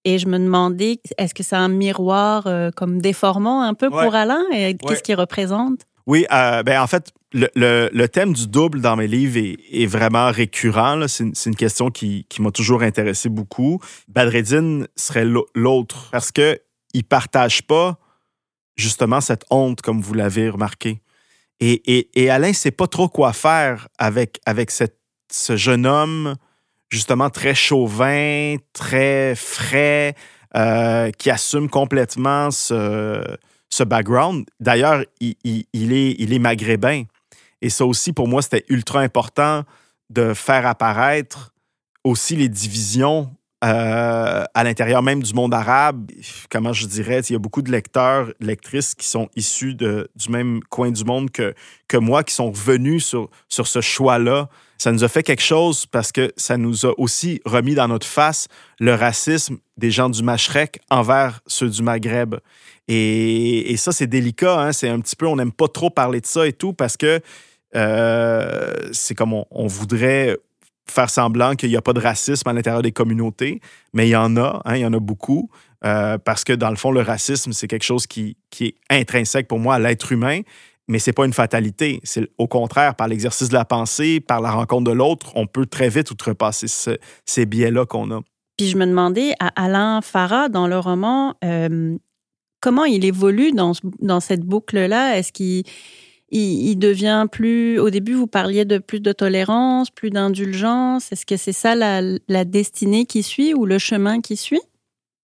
Et 0.04 0.18
je 0.18 0.28
me 0.28 0.40
demandais, 0.40 1.00
est-ce 1.18 1.34
que 1.34 1.44
c'est 1.44 1.56
un 1.56 1.68
miroir 1.68 2.48
euh, 2.48 2.72
comme 2.76 3.02
déformant 3.02 3.62
un 3.62 3.74
peu 3.74 3.90
pour 3.90 4.16
Alain? 4.16 4.42
Et 4.52 4.76
qu'est-ce 4.76 5.04
qu'il 5.04 5.16
représente? 5.16 5.82
Oui, 6.08 6.26
euh, 6.32 6.64
ben 6.64 6.82
en 6.82 6.88
fait, 6.88 7.12
le, 7.34 8.06
thème 8.08 8.34
du 8.34 8.48
double 8.48 8.82
dans 8.82 8.96
mes 8.96 9.08
livres 9.08 9.38
est, 9.72 9.86
vraiment 9.86 10.32
récurrent. 10.32 11.08
C'est 11.08 11.46
une, 11.46 11.56
question 11.56 11.92
qui, 11.92 12.26
m'a 12.40 12.52
toujours 12.52 12.82
intéressé 12.82 13.30
beaucoup. 13.30 13.80
Badreddin 14.08 14.86
serait 14.96 15.26
l'autre 15.56 16.10
parce 16.12 16.32
qu'il 16.32 16.60
ne 16.96 17.02
partage 17.02 17.64
pas 17.64 17.98
justement 18.76 19.22
cette 19.22 19.46
honte, 19.50 19.82
comme 19.82 20.02
vous 20.02 20.14
l'avez 20.14 20.50
remarqué. 20.50 21.02
Et, 21.60 22.10
et, 22.16 22.30
Alain 22.30 22.50
ne 22.50 22.54
sait 22.54 22.72
pas 22.72 22.88
trop 22.88 23.08
quoi 23.08 23.34
faire 23.34 23.88
avec, 24.00 24.40
avec 24.48 24.72
ce 24.72 25.56
jeune 25.56 25.86
homme, 25.86 26.36
justement 26.90 27.30
très 27.30 27.54
chauvin, 27.54 28.56
très 28.74 29.36
frais, 29.36 30.16
euh, 30.56 31.12
qui 31.12 31.30
assume 31.30 31.70
complètement 31.70 32.50
ce, 32.50 33.24
ce 33.71 33.84
background. 33.84 34.45
D'ailleurs, 34.60 35.03
il, 35.19 35.65
est, 35.73 36.39
maghrébin. 36.39 37.03
Et 37.62 37.69
ça 37.69 37.86
aussi, 37.86 38.13
pour 38.13 38.27
moi, 38.27 38.43
c'était 38.43 38.65
ultra 38.69 38.99
important 38.99 39.63
de 40.10 40.34
faire 40.34 40.67
apparaître 40.67 41.53
aussi 42.03 42.36
les 42.36 42.49
divisions 42.49 43.31
euh, 43.63 44.43
à 44.53 44.63
l'intérieur 44.63 45.03
même 45.03 45.21
du 45.21 45.34
monde 45.34 45.53
arabe. 45.53 46.10
Comment 46.49 46.73
je 46.73 46.88
dirais, 46.88 47.19
il 47.21 47.34
y 47.34 47.36
a 47.36 47.39
beaucoup 47.39 47.62
de 47.62 47.71
lecteurs, 47.71 48.34
lectrices 48.39 48.95
qui 48.95 49.07
sont 49.07 49.29
issus 49.36 49.75
du 49.75 50.29
même 50.29 50.62
coin 50.69 50.91
du 50.91 51.05
monde 51.05 51.31
que, 51.31 51.53
que 51.88 51.97
moi, 51.97 52.23
qui 52.23 52.34
sont 52.34 52.51
venus 52.51 53.05
sur, 53.05 53.29
sur 53.47 53.67
ce 53.67 53.79
choix-là. 53.79 54.49
Ça 54.79 54.91
nous 54.91 55.03
a 55.03 55.07
fait 55.07 55.21
quelque 55.21 55.43
chose 55.43 55.86
parce 55.86 56.12
que 56.12 56.34
ça 56.38 56.57
nous 56.57 56.88
a 56.88 56.93
aussi 56.99 57.39
remis 57.45 57.75
dans 57.75 57.88
notre 57.88 58.07
face 58.07 58.47
le 58.79 58.95
racisme 58.95 59.57
des 59.77 59.91
gens 59.91 60.10
du 60.10 60.23
Machrek 60.23 60.79
envers 60.89 61.41
ceux 61.45 61.69
du 61.69 61.84
Maghreb. 61.84 62.38
Et, 62.88 63.76
ça, 63.78 63.91
c'est 63.91 64.08
délicat. 64.08 64.60
Hein? 64.60 64.72
C'est 64.72 64.89
un 64.89 65.00
petit 65.00 65.15
peu, 65.15 65.28
on 65.28 65.36
n'aime 65.36 65.52
pas 65.52 65.67
trop 65.67 65.89
parler 65.89 66.22
de 66.22 66.26
ça 66.26 66.48
et 66.48 66.54
tout 66.54 66.74
parce 66.74 66.98
que 66.98 67.22
euh, 67.76 68.74
c'est 68.91 69.15
comme 69.15 69.34
on, 69.34 69.67
voudrait 69.67 70.38
faire 70.89 71.10
semblant 71.10 71.56
qu'il 71.56 71.70
n'y 71.70 71.78
a 71.78 71.82
pas 71.82 71.94
de 71.94 72.02
racisme 72.02 72.48
à 72.50 72.54
l'intérieur 72.54 72.82
des 72.82 72.91
communautés, 72.91 73.62
mais 73.94 74.08
il 74.08 74.12
y 74.12 74.15
en 74.15 74.36
a, 74.36 74.62
hein, 74.65 74.76
il 74.76 74.82
y 74.82 74.86
en 74.86 74.94
a 74.94 75.00
beaucoup, 75.00 75.50
euh, 75.86 76.17
parce 76.17 76.44
que 76.44 76.52
dans 76.54 76.70
le 76.70 76.76
fond, 76.76 76.91
le 76.91 77.02
racisme, 77.02 77.54
c'est 77.54 77.67
quelque 77.67 77.86
chose 77.86 78.08
qui, 78.08 78.36
qui, 78.50 78.65
est 78.65 78.76
intrinsèque 78.89 79.48
pour 79.48 79.60
moi 79.60 79.76
à 79.76 79.80
l'être 79.80 80.12
humain, 80.12 80.41
mais 80.89 81.00
c'est 81.00 81.13
pas 81.13 81.26
une 81.26 81.34
fatalité. 81.34 82.02
C'est 82.04 82.28
au 82.38 82.48
contraire, 82.48 82.96
par 82.96 83.08
l'exercice 83.08 83.48
de 83.48 83.54
la 83.54 83.63
pensée, 83.63 84.20
par 84.20 84.41
la 84.41 84.52
rencontre 84.52 84.91
de 84.91 84.96
l'autre, 84.96 85.32
on 85.36 85.48
peut 85.48 85.65
très 85.65 85.88
vite 85.88 86.12
outrepasser 86.12 86.67
ces 87.26 87.46
biais-là 87.46 87.86
qu'on 87.86 88.12
a. 88.12 88.20
Puis 88.58 88.67
je 88.67 88.78
me 88.78 88.86
demandais 88.86 89.34
à 89.39 89.48
Alain 89.56 90.02
Farah, 90.02 90.50
dans 90.50 90.67
le 90.67 90.78
roman, 90.78 91.36
euh, 91.44 91.98
comment 92.62 92.86
il 92.86 93.04
évolue 93.04 93.52
dans, 93.52 93.74
dans 94.00 94.19
cette 94.19 94.41
boucle-là? 94.41 95.17
Est-ce 95.17 95.34
qu'il 95.34 95.63
il, 96.32 96.76
devient 96.78 97.28
plus. 97.32 97.80
Au 97.80 97.89
début, 97.89 98.13
vous 98.13 98.28
parliez 98.28 98.65
de 98.65 98.78
plus 98.78 99.00
de 99.00 99.12
tolérance, 99.12 99.89
plus 99.89 100.10
d'indulgence. 100.10 101.12
Est-ce 101.12 101.26
que 101.26 101.38
c'est 101.38 101.54
ça 101.54 101.76
la, 101.76 102.45
destinée 102.45 103.06
qui 103.06 103.24
suit 103.24 103.54
ou 103.54 103.65
le 103.65 103.78
chemin 103.78 104.21
qui 104.21 104.38
suit? 104.38 104.62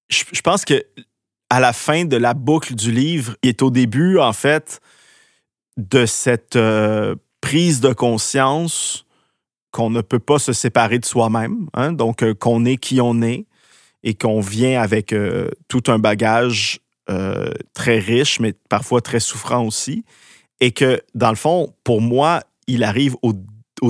Je, 0.09 0.41
pense 0.41 0.65
que 0.65 0.85
à 1.49 1.59
la 1.59 1.73
fin 1.73 2.05
de 2.05 2.17
la 2.17 2.33
boucle 2.33 2.75
du 2.75 2.91
livre, 2.91 3.35
il 3.41 3.49
est 3.49 3.61
au 3.61 3.71
début, 3.71 4.19
en 4.19 4.33
fait, 4.33 4.81
de 5.77 6.05
cette 6.05 6.55
euh, 6.55 7.15
prise 7.41 7.79
de 7.79 7.93
conscience 7.93 9.05
qu'on 9.71 9.89
ne 9.89 10.01
peut 10.01 10.19
pas 10.19 10.39
se 10.39 10.53
séparer 10.53 10.99
de 10.99 11.05
soi-même, 11.05 11.67
hein. 11.73 11.91
donc 11.91 12.23
euh, 12.23 12.33
qu'on 12.33 12.65
est 12.65 12.77
qui 12.77 12.99
on 12.99 13.21
est 13.21 13.45
et 14.03 14.13
qu'on 14.13 14.39
vient 14.39 14.81
avec 14.81 15.13
euh, 15.13 15.49
tout 15.67 15.83
un 15.87 15.99
bagage 15.99 16.79
très 17.73 17.99
riche, 17.99 18.39
mais 18.39 18.53
parfois 18.69 19.01
très 19.01 19.19
souffrant 19.19 19.65
aussi. 19.65 20.03
Et 20.59 20.71
que, 20.71 21.01
dans 21.15 21.29
le 21.29 21.35
fond, 21.35 21.73
pour 21.83 22.01
moi, 22.01 22.41
il 22.67 22.83
arrive 22.83 23.15
au, 23.21 23.33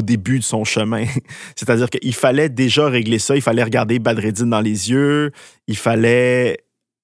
début 0.01 0.39
de 0.39 0.43
son 0.43 0.63
chemin. 0.63 1.05
C'est-à-dire 1.55 1.89
qu'il 1.89 2.13
fallait 2.13 2.49
déjà 2.49 2.87
régler 2.87 3.19
ça, 3.19 3.35
il 3.35 3.41
fallait 3.41 3.63
regarder 3.63 3.99
Badreddin 3.99 4.47
dans 4.47 4.61
les 4.61 4.91
yeux, 4.91 5.31
il 5.67 5.77
fallait 5.77 6.57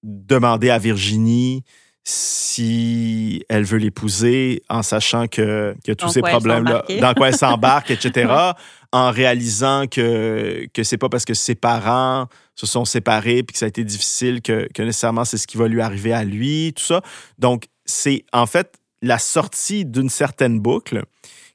demander 0.04 0.70
à 0.70 0.78
Virginie 0.80 1.64
si 2.04 3.46
elle 3.48 3.64
veut 3.64 3.78
l'épouser 3.78 4.62
en 4.70 4.84
sachant 4.84 5.28
que, 5.28 5.74
que 5.86 5.94
tous 5.94 6.10
ces 6.10 6.22
problèmes-là, 6.22 6.84
dans 7.00 7.14
quoi 7.14 7.30
elle 7.30 7.38
s'embarque, 7.38 7.92
etc., 7.92 8.34
en 8.92 9.10
réalisant 9.10 9.88
que, 9.88 10.68
que 10.74 10.84
c'est 10.84 10.98
pas 10.98 11.10
parce 11.10 11.26
que 11.26 11.34
ses 11.34 11.56
parents 11.56 12.28
se 12.56 12.68
sont 12.68 12.86
séparés 12.86 13.42
puis 13.42 13.54
que 13.54 13.60
ça 13.60 13.66
a 13.66 13.70
été 13.70 13.84
difficile 13.84 14.42
que, 14.42 14.68
que 14.74 14.84
nécessairement 14.84 15.26
c'est 15.26 15.38
ce 15.38 15.48
qui 15.48 15.58
va 15.58 15.68
lui 15.68 15.82
arriver 15.82 16.14
à 16.14 16.24
lui, 16.24 16.74
tout 16.76 16.84
ça. 16.84 17.02
Donc, 17.40 17.66
c'est 17.86 18.26
en 18.34 18.46
fait 18.46 18.78
la 19.02 19.18
sortie 19.18 19.86
d'une 19.86 20.10
certaine 20.10 20.60
boucle 20.60 21.04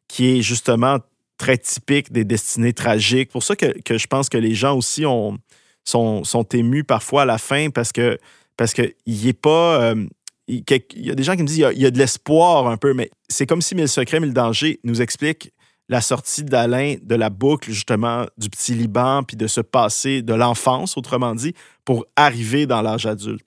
qui 0.08 0.38
est 0.38 0.42
justement 0.42 0.98
très 1.36 1.58
typique 1.58 2.10
des 2.10 2.24
destinées 2.24 2.72
tragiques. 2.72 3.30
Pour 3.30 3.42
ça 3.42 3.54
que, 3.54 3.78
que 3.82 3.98
je 3.98 4.06
pense 4.06 4.28
que 4.28 4.38
les 4.38 4.54
gens 4.54 4.76
aussi 4.76 5.06
ont, 5.06 5.38
sont, 5.84 6.24
sont 6.24 6.44
émus 6.44 6.84
parfois 6.84 7.22
à 7.22 7.26
la 7.26 7.38
fin 7.38 7.70
parce 7.70 7.92
que 7.92 8.18
parce 8.58 8.74
qu'il 8.74 8.92
n'est 9.06 9.32
pas. 9.32 9.80
Euh, 9.80 10.06
il 10.48 10.64
y 10.96 11.10
a 11.10 11.14
des 11.14 11.22
gens 11.22 11.36
qui 11.36 11.42
me 11.42 11.46
disent 11.46 11.56
qu'il 11.56 11.82
y, 11.82 11.86
a 11.86 11.90
de 11.90 11.98
l'espoir 11.98 12.66
un 12.66 12.76
peu, 12.76 12.94
mais 12.94 13.10
c'est 13.28 13.46
comme 13.46 13.60
si 13.60 13.74
Mille 13.74 13.88
secrets, 13.88 14.18
Mille 14.18 14.32
dangers 14.32 14.80
nous 14.82 15.02
explique 15.02 15.52
la 15.88 16.00
sortie 16.00 16.44
d'Alain 16.44 16.96
de 17.02 17.14
la 17.14 17.30
boucle, 17.30 17.70
justement, 17.70 18.26
du 18.36 18.50
petit 18.50 18.74
Liban, 18.74 19.22
puis 19.22 19.36
de 19.36 19.46
se 19.46 19.60
passer 19.60 20.22
de 20.22 20.34
l'enfance, 20.34 20.96
autrement 20.96 21.34
dit, 21.34 21.54
pour 21.84 22.06
arriver 22.16 22.66
dans 22.66 22.82
l'âge 22.82 23.06
adulte. 23.06 23.46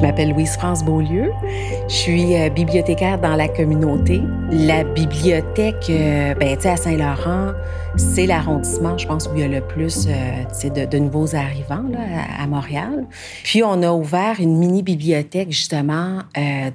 Je 0.00 0.06
m'appelle 0.06 0.30
Louise-France 0.30 0.82
Beaulieu. 0.82 1.30
Je 1.86 1.94
suis 1.94 2.34
euh, 2.34 2.48
bibliothécaire 2.48 3.20
dans 3.20 3.36
la 3.36 3.48
communauté. 3.48 4.22
La 4.50 4.82
bibliothèque, 4.82 5.90
euh, 5.90 6.32
ben, 6.36 6.56
à 6.64 6.76
Saint-Laurent, 6.78 7.52
c'est 7.98 8.24
l'arrondissement, 8.24 8.96
je 8.96 9.06
pense, 9.06 9.26
où 9.26 9.32
il 9.34 9.40
y 9.40 9.42
a 9.42 9.48
le 9.48 9.60
plus 9.60 10.06
euh, 10.08 10.70
de, 10.70 10.86
de, 10.86 10.98
nouveaux 10.98 11.34
arrivants 11.34 11.84
là, 11.92 11.98
à, 12.38 12.46
Montréal. 12.46 13.08
Puis, 13.44 13.62
on 13.62 13.82
a 13.82 13.92
ouvert 13.92 14.36
une 14.40 14.56
mini-bibliothèque, 14.56 15.50
justement, 15.50 16.20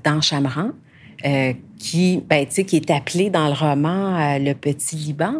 dans 0.03 0.21
Chameran. 0.21 0.69
qui, 1.79 2.23
ben, 2.29 2.45
qui 2.45 2.75
est 2.75 2.91
appelée 2.91 3.31
dans 3.31 3.47
le 3.47 3.53
roman 3.53 4.37
Le 4.37 4.53
Petit 4.53 4.97
Liban 4.97 5.33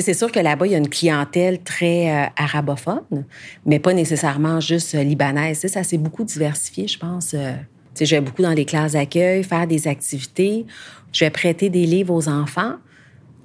c'est 0.00 0.14
sûr 0.14 0.30
que 0.30 0.40
là-bas, 0.40 0.66
il 0.66 0.72
y 0.72 0.74
a 0.74 0.78
une 0.78 0.88
clientèle 0.88 1.62
très 1.62 2.10
euh, 2.10 2.26
arabophone, 2.36 3.24
mais 3.64 3.78
pas 3.78 3.92
nécessairement 3.92 4.60
juste 4.60 4.94
euh, 4.94 5.02
libanaise. 5.02 5.66
ça 5.66 5.82
s'est 5.82 5.98
beaucoup 5.98 6.24
diversifié, 6.24 6.86
je 6.88 6.98
pense. 6.98 7.34
Euh, 7.34 7.52
je 7.98 8.14
vais 8.14 8.20
beaucoup 8.20 8.42
dans 8.42 8.52
les 8.52 8.64
classes 8.64 8.92
d'accueil, 8.92 9.42
faire 9.42 9.66
des 9.66 9.88
activités. 9.88 10.66
Je 11.12 11.24
vais 11.24 11.30
prêter 11.30 11.70
des 11.70 11.86
livres 11.86 12.12
aux 12.12 12.28
enfants. 12.28 12.74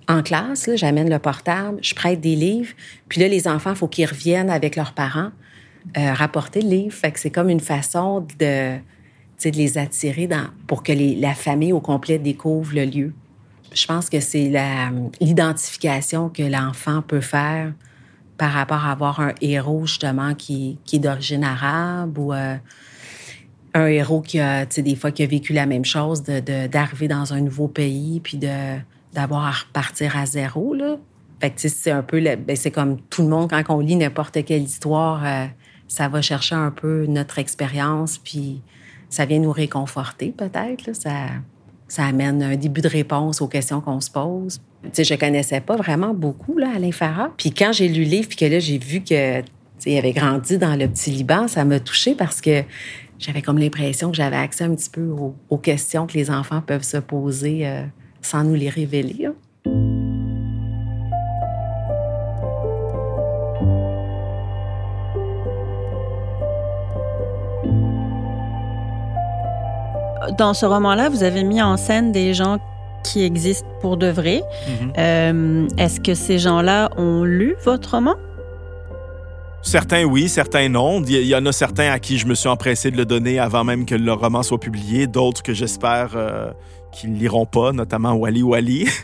En 0.09 0.23
classe, 0.23 0.69
j'amène 0.75 1.09
le 1.09 1.19
portable, 1.19 1.79
je 1.81 1.95
prête 1.95 2.19
des 2.19 2.35
livres. 2.35 2.73
Puis 3.07 3.21
là, 3.21 3.29
les 3.29 3.47
enfants, 3.47 3.69
il 3.71 3.77
faut 3.77 3.87
qu'ils 3.87 4.07
reviennent 4.07 4.49
avec 4.49 4.75
leurs 4.75 4.93
parents 4.93 5.29
rapporter 5.95 6.61
le 6.61 6.69
livre. 6.69 6.95
C'est 7.15 7.29
comme 7.29 7.49
une 7.49 7.61
façon 7.61 8.27
de, 8.39 8.77
les 9.45 9.77
attirer 9.77 10.27
pour 10.67 10.83
que 10.83 10.91
la 10.91 11.33
famille 11.33 11.71
au 11.71 11.79
complet 11.79 12.19
découvre 12.19 12.75
le 12.75 12.83
lieu. 12.83 13.13
Je 13.73 13.85
pense 13.85 14.09
que 14.09 14.19
c'est 14.19 14.51
l'identification 15.21 16.29
que 16.29 16.43
l'enfant 16.43 17.01
peut 17.01 17.21
faire 17.21 17.73
par 18.37 18.53
rapport 18.53 18.85
à 18.85 18.91
avoir 18.91 19.19
un 19.19 19.33
héros, 19.39 19.85
justement, 19.85 20.33
qui, 20.33 20.79
qui 20.83 20.95
est 20.95 20.99
d'origine 20.99 21.43
arabe 21.43 22.17
ou 22.17 22.33
euh, 22.33 22.55
un 23.73 23.85
héros 23.85 24.21
qui 24.21 24.39
a, 24.39 24.65
tu 24.65 24.75
sais, 24.75 24.81
des 24.81 24.95
fois, 24.95 25.11
qui 25.11 25.23
a 25.23 25.27
vécu 25.27 25.53
la 25.53 25.65
même 25.65 25.85
chose, 25.85 26.23
d'arriver 26.23 27.07
de, 27.07 27.13
dans 27.13 27.33
un 27.33 27.41
nouveau 27.41 27.67
pays 27.67 28.19
puis 28.19 28.37
d'avoir 28.37 29.45
à 29.45 29.51
repartir 29.51 30.17
à 30.17 30.25
zéro, 30.25 30.73
là. 30.73 30.97
Fait 31.39 31.51
que, 31.51 31.67
c'est 31.69 31.91
un 31.91 32.03
peu, 32.03 32.21
ben, 32.21 32.55
c'est 32.55 32.71
comme 32.71 32.99
tout 33.09 33.23
le 33.23 33.29
monde, 33.29 33.49
quand 33.49 33.63
on 33.69 33.79
lit 33.79 33.95
n'importe 33.95 34.43
quelle 34.45 34.63
histoire, 34.63 35.21
euh, 35.25 35.45
ça 35.87 36.07
va 36.07 36.21
chercher 36.21 36.55
un 36.55 36.71
peu 36.71 37.05
notre 37.07 37.39
expérience, 37.39 38.17
puis 38.17 38.61
ça 39.09 39.25
vient 39.25 39.39
nous 39.39 39.51
réconforter, 39.51 40.33
peut-être, 40.35 40.95
Ça 40.95 41.11
ça 41.91 42.05
amène 42.05 42.41
un 42.41 42.55
début 42.55 42.79
de 42.79 42.87
réponse 42.87 43.41
aux 43.41 43.49
questions 43.49 43.81
qu'on 43.81 43.99
se 43.99 44.09
pose. 44.09 44.61
Tu 44.83 44.89
sais, 44.93 45.03
je 45.03 45.13
connaissais 45.15 45.59
pas 45.59 45.75
vraiment 45.75 46.13
beaucoup 46.13 46.57
là, 46.57 46.69
Alain 46.73 46.93
Farah. 46.93 47.33
Puis 47.35 47.51
quand 47.51 47.73
j'ai 47.73 47.89
lu 47.89 48.05
le 48.05 48.09
livre, 48.09 48.29
puis 48.29 48.37
que 48.37 48.45
là, 48.45 48.59
j'ai 48.59 48.77
vu 48.77 49.01
que 49.03 49.41
il 49.85 49.97
avait 49.97 50.13
grandi 50.13 50.57
dans 50.57 50.77
le 50.77 50.87
petit 50.87 51.11
Liban, 51.11 51.49
ça 51.49 51.65
m'a 51.65 51.81
touchée 51.81 52.15
parce 52.15 52.39
que 52.39 52.63
j'avais 53.19 53.41
comme 53.41 53.57
l'impression 53.57 54.09
que 54.09 54.15
j'avais 54.15 54.37
accès 54.37 54.63
un 54.63 54.73
petit 54.73 54.89
peu 54.89 55.13
aux, 55.49 55.57
questions 55.57 56.07
que 56.07 56.13
les 56.13 56.31
enfants 56.31 56.61
peuvent 56.65 56.81
se 56.81 56.95
poser 56.95 57.67
euh, 57.67 57.83
sans 58.21 58.45
nous 58.45 58.55
les 58.55 58.69
révéler. 58.69 59.27
Dans 70.37 70.53
ce 70.53 70.65
roman-là, 70.65 71.09
vous 71.09 71.23
avez 71.23 71.43
mis 71.43 71.61
en 71.61 71.77
scène 71.77 72.11
des 72.11 72.33
gens 72.33 72.59
qui 73.03 73.23
existent 73.23 73.67
pour 73.81 73.97
de 73.97 74.07
vrai. 74.07 74.43
Mhm. 74.67 74.93
Euh, 74.97 75.67
est-ce 75.77 75.99
que 75.99 76.13
ces 76.13 76.39
gens-là 76.39 76.89
ont 76.97 77.23
lu 77.23 77.55
votre 77.63 77.91
roman? 77.91 78.15
Certains 79.63 80.03
oui, 80.03 80.27
certains 80.27 80.69
non. 80.69 81.03
Il 81.03 81.25
y 81.25 81.35
en 81.35 81.45
a 81.45 81.51
certains 81.51 81.91
à 81.91 81.99
qui 81.99 82.17
je 82.17 82.25
me 82.25 82.33
suis 82.33 82.49
empressé 82.49 82.89
de 82.89 82.97
le 82.97 83.05
donner 83.05 83.37
avant 83.37 83.63
même 83.63 83.85
que 83.85 83.93
le 83.93 84.13
roman 84.13 84.41
soit 84.41 84.59
publié, 84.59 85.05
d'autres 85.05 85.43
que 85.43 85.53
j'espère 85.53 86.11
euh, 86.15 86.51
qui 86.91 87.07
ne 87.07 87.17
liront 87.17 87.45
pas, 87.45 87.71
notamment 87.71 88.13
Wally 88.13 88.43
Wally. 88.43 88.87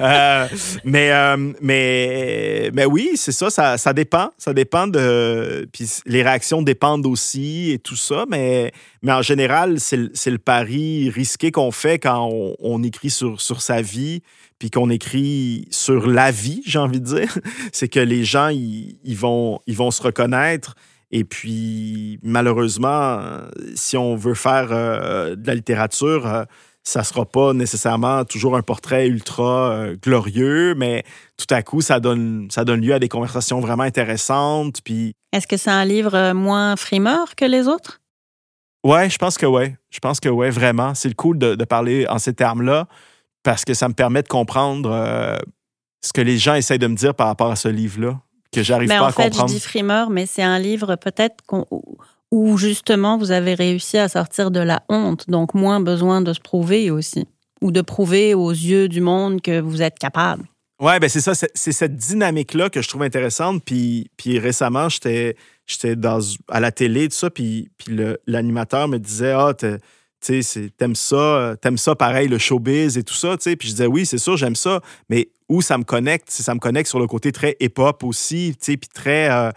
Euh, 0.00 0.48
mais, 0.84 1.12
euh, 1.12 1.52
mais, 1.60 2.70
mais 2.74 2.84
oui, 2.84 3.12
c'est 3.16 3.32
ça, 3.32 3.48
ça, 3.50 3.78
ça, 3.78 3.92
dépend. 3.92 4.30
Ça 4.38 4.52
dépend 4.52 4.86
de. 4.86 5.66
Puis 5.72 5.88
les 6.06 6.22
réactions 6.22 6.62
dépendent 6.62 7.06
aussi 7.06 7.70
et 7.70 7.78
tout 7.78 7.96
ça, 7.96 8.24
mais, 8.28 8.72
mais 9.02 9.12
en 9.12 9.22
général, 9.22 9.80
c'est 9.80 9.96
le 9.96 10.38
pari 10.38 11.10
risqué 11.10 11.50
qu'on 11.50 11.70
fait 11.70 11.98
quand 11.98 12.28
on, 12.58 12.82
écrit 12.82 13.10
sur, 13.10 13.40
sur 13.40 13.62
sa 13.62 13.82
vie, 13.82 14.22
puis 14.58 14.70
qu'on 14.70 14.90
écrit 14.90 15.66
sur 15.70 16.06
la 16.06 16.30
vie, 16.30 16.62
j'ai 16.66 16.78
envie 16.78 17.00
de 17.00 17.06
dire. 17.06 17.38
c'est 17.72 17.88
que 17.88 18.00
les 18.00 18.24
gens, 18.24 18.48
ils, 18.48 19.16
vont, 19.16 19.60
ils 19.66 19.76
vont 19.76 19.90
se 19.90 20.02
reconnaître. 20.02 20.74
Et 21.10 21.24
puis, 21.24 22.18
malheureusement, 22.22 23.20
si 23.74 23.96
on 23.96 24.16
veut 24.16 24.34
faire 24.34 24.68
euh, 24.72 25.36
de 25.36 25.46
la 25.46 25.54
littérature, 25.54 26.46
ça 26.84 27.02
sera 27.02 27.24
pas 27.24 27.54
nécessairement 27.54 28.24
toujours 28.24 28.56
un 28.56 28.62
portrait 28.62 29.08
ultra 29.08 29.70
euh, 29.70 29.96
glorieux, 30.00 30.74
mais 30.74 31.02
tout 31.38 31.52
à 31.52 31.62
coup, 31.62 31.80
ça 31.80 31.98
donne, 31.98 32.48
ça 32.50 32.64
donne 32.64 32.82
lieu 32.82 32.92
à 32.92 32.98
des 32.98 33.08
conversations 33.08 33.58
vraiment 33.60 33.82
intéressantes. 33.84 34.80
Puis... 34.84 35.14
Est-ce 35.32 35.46
que 35.46 35.56
c'est 35.56 35.70
un 35.70 35.86
livre 35.86 36.14
euh, 36.14 36.34
moins 36.34 36.76
frimeur 36.76 37.34
que 37.36 37.46
les 37.46 37.68
autres? 37.68 38.02
Ouais, 38.84 39.08
je 39.08 39.16
pense 39.16 39.38
que 39.38 39.46
ouais. 39.46 39.76
Je 39.90 39.98
pense 39.98 40.20
que 40.20 40.28
ouais, 40.28 40.50
vraiment. 40.50 40.94
C'est 40.94 41.08
le 41.08 41.14
cool 41.14 41.38
de, 41.38 41.64
parler 41.64 42.06
en 42.06 42.18
ces 42.18 42.34
termes-là 42.34 42.86
parce 43.42 43.64
que 43.64 43.72
ça 43.72 43.88
me 43.88 43.94
permet 43.94 44.22
de 44.22 44.28
comprendre 44.28 44.90
euh, 44.92 45.36
ce 46.04 46.12
que 46.12 46.20
les 46.20 46.36
gens 46.36 46.54
essayent 46.54 46.78
de 46.78 46.86
me 46.86 46.96
dire 46.96 47.14
par 47.14 47.28
rapport 47.28 47.50
à 47.50 47.56
ce 47.56 47.68
livre-là, 47.68 48.20
que 48.52 48.62
j'arrive 48.62 48.90
pas 48.90 48.96
à 48.96 49.12
comprendre. 49.12 49.40
En 49.40 49.46
fait, 49.46 49.52
je 49.54 49.58
dis 49.58 49.60
frimeur, 49.60 50.10
mais 50.10 50.26
c'est 50.26 50.42
un 50.42 50.58
livre 50.58 50.96
peut-être 50.96 51.36
qu'on 51.46 51.64
où 52.30 52.56
justement 52.56 53.18
vous 53.18 53.30
avez 53.30 53.54
réussi 53.54 53.98
à 53.98 54.08
sortir 54.08 54.50
de 54.50 54.60
la 54.60 54.82
honte, 54.88 55.28
donc 55.28 55.54
moins 55.54 55.80
besoin 55.80 56.20
de 56.20 56.32
se 56.32 56.40
prouver 56.40 56.90
aussi, 56.90 57.26
ou 57.60 57.70
de 57.70 57.80
prouver 57.80 58.34
aux 58.34 58.50
yeux 58.50 58.88
du 58.88 59.00
monde 59.00 59.40
que 59.40 59.60
vous 59.60 59.82
êtes 59.82 59.98
capable. 59.98 60.44
Ouais, 60.80 60.98
ben 60.98 61.08
c'est 61.08 61.20
ça, 61.20 61.32
c'est 61.34 61.72
cette 61.72 61.96
dynamique-là 61.96 62.68
que 62.68 62.82
je 62.82 62.88
trouve 62.88 63.04
intéressante. 63.04 63.62
Puis, 63.64 64.10
puis 64.16 64.40
récemment, 64.40 64.88
j'étais 64.88 65.36
à 66.48 66.60
la 66.60 66.72
télé, 66.72 67.08
tout 67.08 67.14
ça, 67.14 67.30
puis, 67.30 67.70
puis 67.78 67.96
l'animateur 68.26 68.88
me 68.88 68.98
disait 68.98 69.32
Ah, 69.32 69.54
tu 69.54 70.42
sais, 70.42 70.70
t'aimes 70.76 70.96
ça, 70.96 71.54
t'aimes 71.60 71.78
ça 71.78 71.94
pareil, 71.94 72.26
le 72.26 72.38
showbiz 72.38 72.98
et 72.98 73.04
tout 73.04 73.14
ça, 73.14 73.36
tu 73.36 73.44
sais. 73.44 73.56
Puis 73.56 73.68
je 73.68 73.74
disais 73.74 73.86
Oui, 73.86 74.04
c'est 74.04 74.18
sûr, 74.18 74.36
j'aime 74.36 74.56
ça, 74.56 74.80
mais 75.08 75.28
où 75.48 75.62
ça 75.62 75.78
me 75.78 75.84
connecte, 75.84 76.30
ça 76.30 76.54
me 76.54 76.60
connecte 76.60 76.88
sur 76.88 76.98
le 76.98 77.06
côté 77.06 77.30
très 77.30 77.56
hip-hop 77.60 78.02
aussi, 78.02 78.56
tu 78.58 78.72
sais, 78.72 78.76
puis 78.76 78.88
très, 78.92 79.30
euh, 79.30 79.50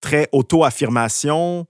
très 0.00 0.28
auto-affirmation 0.32 1.66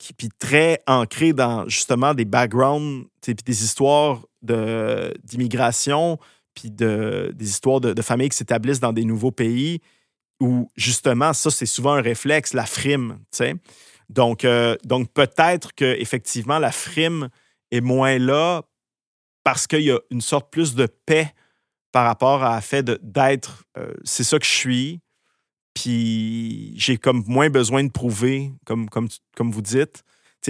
qui 0.00 0.14
puis 0.14 0.30
très 0.38 0.82
ancré 0.86 1.34
dans 1.34 1.68
justement 1.68 2.14
des 2.14 2.24
backgrounds, 2.24 3.06
puis 3.20 3.34
des 3.34 3.64
histoires 3.64 4.22
d'immigration, 4.42 6.18
puis 6.54 6.70
de, 6.70 7.30
des 7.34 7.50
histoires 7.50 7.80
de, 7.80 8.02
familles 8.02 8.30
qui 8.30 8.38
s'établissent 8.38 8.80
dans 8.80 8.94
des 8.94 9.04
nouveaux 9.04 9.30
pays, 9.30 9.80
où 10.40 10.70
justement, 10.74 11.34
ça, 11.34 11.50
c'est 11.50 11.66
souvent 11.66 11.92
un 11.92 12.00
réflexe, 12.00 12.54
la 12.54 12.64
frime. 12.64 13.18
Donc, 14.08 14.46
euh, 14.46 14.74
donc 14.84 15.12
peut-être 15.12 15.74
qu'effectivement, 15.74 16.58
la 16.58 16.72
frime 16.72 17.28
est 17.70 17.82
moins 17.82 18.18
là 18.18 18.62
parce 19.44 19.66
qu'il 19.66 19.82
y 19.82 19.90
a 19.90 19.98
une 20.10 20.22
sorte 20.22 20.50
plus 20.50 20.74
de 20.74 20.86
paix 20.86 21.34
par 21.92 22.06
rapport 22.06 22.42
à 22.42 22.58
fait 22.62 22.82
d'être, 22.82 23.64
euh, 23.76 23.92
c'est 24.04 24.24
ça 24.24 24.38
que 24.38 24.46
je 24.46 24.50
suis, 24.50 25.00
puis 25.80 26.74
j'ai 26.76 26.98
comme 26.98 27.24
moins 27.26 27.48
besoin 27.48 27.82
de 27.82 27.90
prouver, 27.90 28.52
comme, 28.64 28.88
vous 29.38 29.62
dites, 29.62 30.04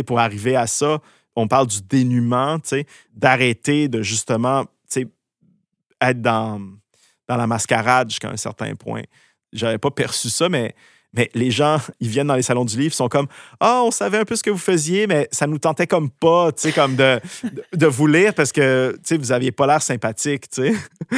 pour 0.07 0.19
arriver 0.19 0.57
à 0.57 0.66
ça. 0.66 1.01
On 1.37 1.47
parle 1.47 1.69
du 1.69 1.83
dénuement, 1.83 2.59
d'arrêter 3.14 3.88
de 3.88 4.03
justement 4.03 4.64
être 6.03 6.23
dans, 6.23 6.61
dans 7.29 7.37
la 7.37 7.47
mascarade 7.47 8.09
jusqu'à 8.11 8.31
un 8.31 8.37
certain 8.37 8.75
point. 8.75 9.03
J'avais 9.53 9.79
pas 9.79 9.90
perçu 9.90 10.31
ça, 10.31 10.49
mais 10.49 10.75
mais 11.12 11.29
les 11.35 11.51
gens, 11.51 11.79
ils 11.99 12.09
viennent 12.09 12.29
dans 12.29 12.37
les 12.37 12.42
salons 12.42 12.64
du 12.64 12.77
livre, 12.77 12.92
ils 12.92 12.96
sont 12.96 13.09
comme 13.09 13.27
Ah, 13.59 13.83
on 13.85 13.90
savait 13.90 14.18
un 14.18 14.25
peu 14.25 14.37
ce 14.37 14.42
que 14.42 14.51
vous 14.51 14.59
faisiez, 14.59 15.07
mais 15.07 15.29
ça 15.33 15.46
nous 15.46 15.59
tentait 15.59 15.87
comme 15.87 16.09
pas, 16.09 16.53
tu 16.53 16.62
sais, 16.62 16.73
comme 16.73 16.94
de, 16.94 17.20
de, 17.75 17.87
vous 17.87 18.07
lire 18.07 18.33
parce 18.33 18.53
que, 18.53 18.92
tu 18.96 19.01
sais, 19.05 19.16
vous 19.16 19.33
aviez 19.33 19.51
pas 19.51 19.66
l'air 19.66 19.83
sympathique, 19.83 20.49
tu 20.49 20.62
sais. 20.62 20.75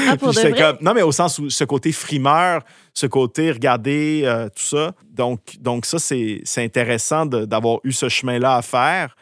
Ah, 0.09 0.17
pour 0.17 0.31
de 0.35 0.41
vrai? 0.41 0.53
comme, 0.53 0.79
non, 0.81 0.95
mais 0.95 1.03
au 1.03 1.13
sens 1.13 1.39
où 1.39 1.51
ce 1.51 1.65
côté 1.65 1.93
frimeur, 1.93 2.63
ce 2.95 3.07
côté 3.07 3.53
regarder, 3.53 4.23
euh, 4.25 4.49
tout 4.49 4.65
ça. 4.65 4.95
Donc, 5.11 5.41
donc 5.61 5.85
ça, 5.85 5.99
c'est 5.99 6.43
intéressant 6.57 7.27
d'avoir 7.27 7.81
eu 7.85 7.93
ce 7.93 8.09
chemin-là 8.09 8.57
à 8.57 8.63
faire, 8.63 9.15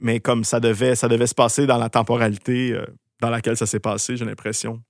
mais 0.00 0.20
comme 0.20 0.44
ça 0.44 0.60
devait, 0.60 0.96
ça 0.96 1.08
devait 1.08 1.26
se 1.26 1.34
passer 1.34 1.66
dans 1.66 1.78
la 1.78 1.88
temporalité 1.88 2.72
euh, 2.72 2.84
dans 3.20 3.30
laquelle 3.30 3.56
ça 3.56 3.66
s'est 3.66 3.80
passé, 3.80 4.18
j'ai 4.18 4.24
l'impression. 4.26 4.82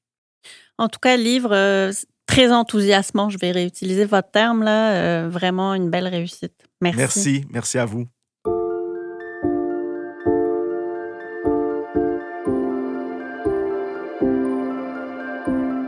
En 0.76 0.88
tout 0.88 0.98
cas, 0.98 1.16
livre 1.16 1.52
euh, 1.52 1.92
très 2.26 2.52
enthousiasmant. 2.52 3.30
Je 3.30 3.38
vais 3.38 3.50
réutiliser 3.52 4.04
votre 4.04 4.30
terme 4.30 4.62
là. 4.62 4.92
euh, 4.92 5.28
vraiment 5.28 5.74
une 5.74 5.90
belle 5.90 6.08
réussite. 6.08 6.54
Merci. 6.80 6.98
Merci, 6.98 7.44
merci 7.50 7.78
à 7.78 7.84
vous. 7.84 8.06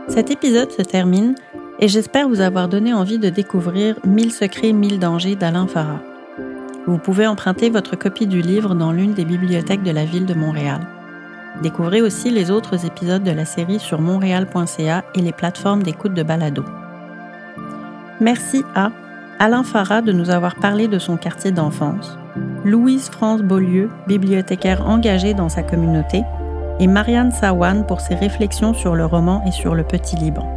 Cet 0.07 0.31
épisode 0.31 0.71
se 0.71 0.81
termine 0.81 1.35
et 1.79 1.87
j'espère 1.87 2.27
vous 2.27 2.41
avoir 2.41 2.67
donné 2.67 2.93
envie 2.93 3.19
de 3.19 3.29
découvrir 3.29 3.99
1000 4.03 4.31
secrets, 4.31 4.73
1000 4.73 4.99
dangers 4.99 5.35
d'Alain 5.35 5.67
Farah. 5.67 6.01
Vous 6.87 6.97
pouvez 6.97 7.27
emprunter 7.27 7.69
votre 7.69 7.95
copie 7.95 8.25
du 8.25 8.41
livre 8.41 8.73
dans 8.73 8.91
l'une 8.91 9.13
des 9.13 9.25
bibliothèques 9.25 9.83
de 9.83 9.91
la 9.91 10.05
ville 10.05 10.25
de 10.25 10.33
Montréal. 10.33 10.87
Découvrez 11.61 12.01
aussi 12.01 12.29
les 12.29 12.51
autres 12.51 12.85
épisodes 12.85 13.23
de 13.23 13.31
la 13.31 13.45
série 13.45 13.79
sur 13.79 13.99
montréal.ca 13.99 15.03
et 15.15 15.21
les 15.21 15.31
plateformes 15.31 15.81
d'écoute 15.81 16.13
de 16.13 16.23
balado. 16.23 16.63
Merci 18.21 18.63
à 18.75 18.91
Alain 19.39 19.63
Farah 19.63 20.01
de 20.01 20.11
nous 20.11 20.29
avoir 20.29 20.55
parlé 20.55 20.87
de 20.87 20.99
son 20.99 21.17
quartier 21.17 21.51
d'enfance, 21.51 22.17
Louise 22.63 23.09
France 23.09 23.41
Beaulieu, 23.41 23.89
bibliothécaire 24.07 24.87
engagée 24.87 25.33
dans 25.33 25.49
sa 25.49 25.63
communauté, 25.63 26.23
et 26.79 26.87
Marianne 26.87 27.31
Sawan 27.31 27.85
pour 27.85 28.01
ses 28.01 28.15
réflexions 28.15 28.73
sur 28.73 28.95
le 28.95 29.05
roman 29.05 29.43
et 29.47 29.51
sur 29.51 29.73
le 29.73 29.83
petit 29.83 30.15
Liban. 30.15 30.47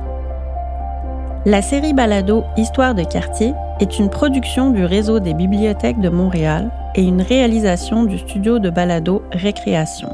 La 1.46 1.62
série 1.62 1.94
Balado 1.94 2.44
Histoire 2.58 2.94
de 2.94 3.04
quartier 3.04 3.54
est 3.80 3.98
une 3.98 4.10
production 4.10 4.70
du 4.70 4.84
réseau 4.84 5.20
des 5.20 5.32
bibliothèques 5.32 6.00
de 6.00 6.10
Montréal 6.10 6.70
et 6.94 7.02
une 7.02 7.22
réalisation 7.22 8.04
du 8.04 8.18
studio 8.18 8.58
de 8.58 8.68
balado 8.68 9.22
Récréation. 9.32 10.10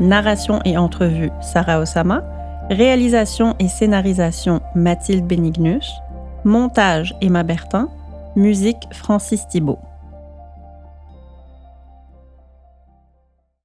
Narration 0.00 0.60
et 0.64 0.78
entrevue 0.78 1.30
Sarah 1.40 1.80
Osama, 1.80 2.22
réalisation 2.70 3.56
et 3.58 3.68
scénarisation 3.68 4.60
Mathilde 4.74 5.26
Benignus, 5.26 5.92
montage 6.44 7.16
Emma 7.20 7.42
Bertin, 7.42 7.88
musique 8.36 8.88
Francis 8.92 9.48
Thibault. 9.48 9.80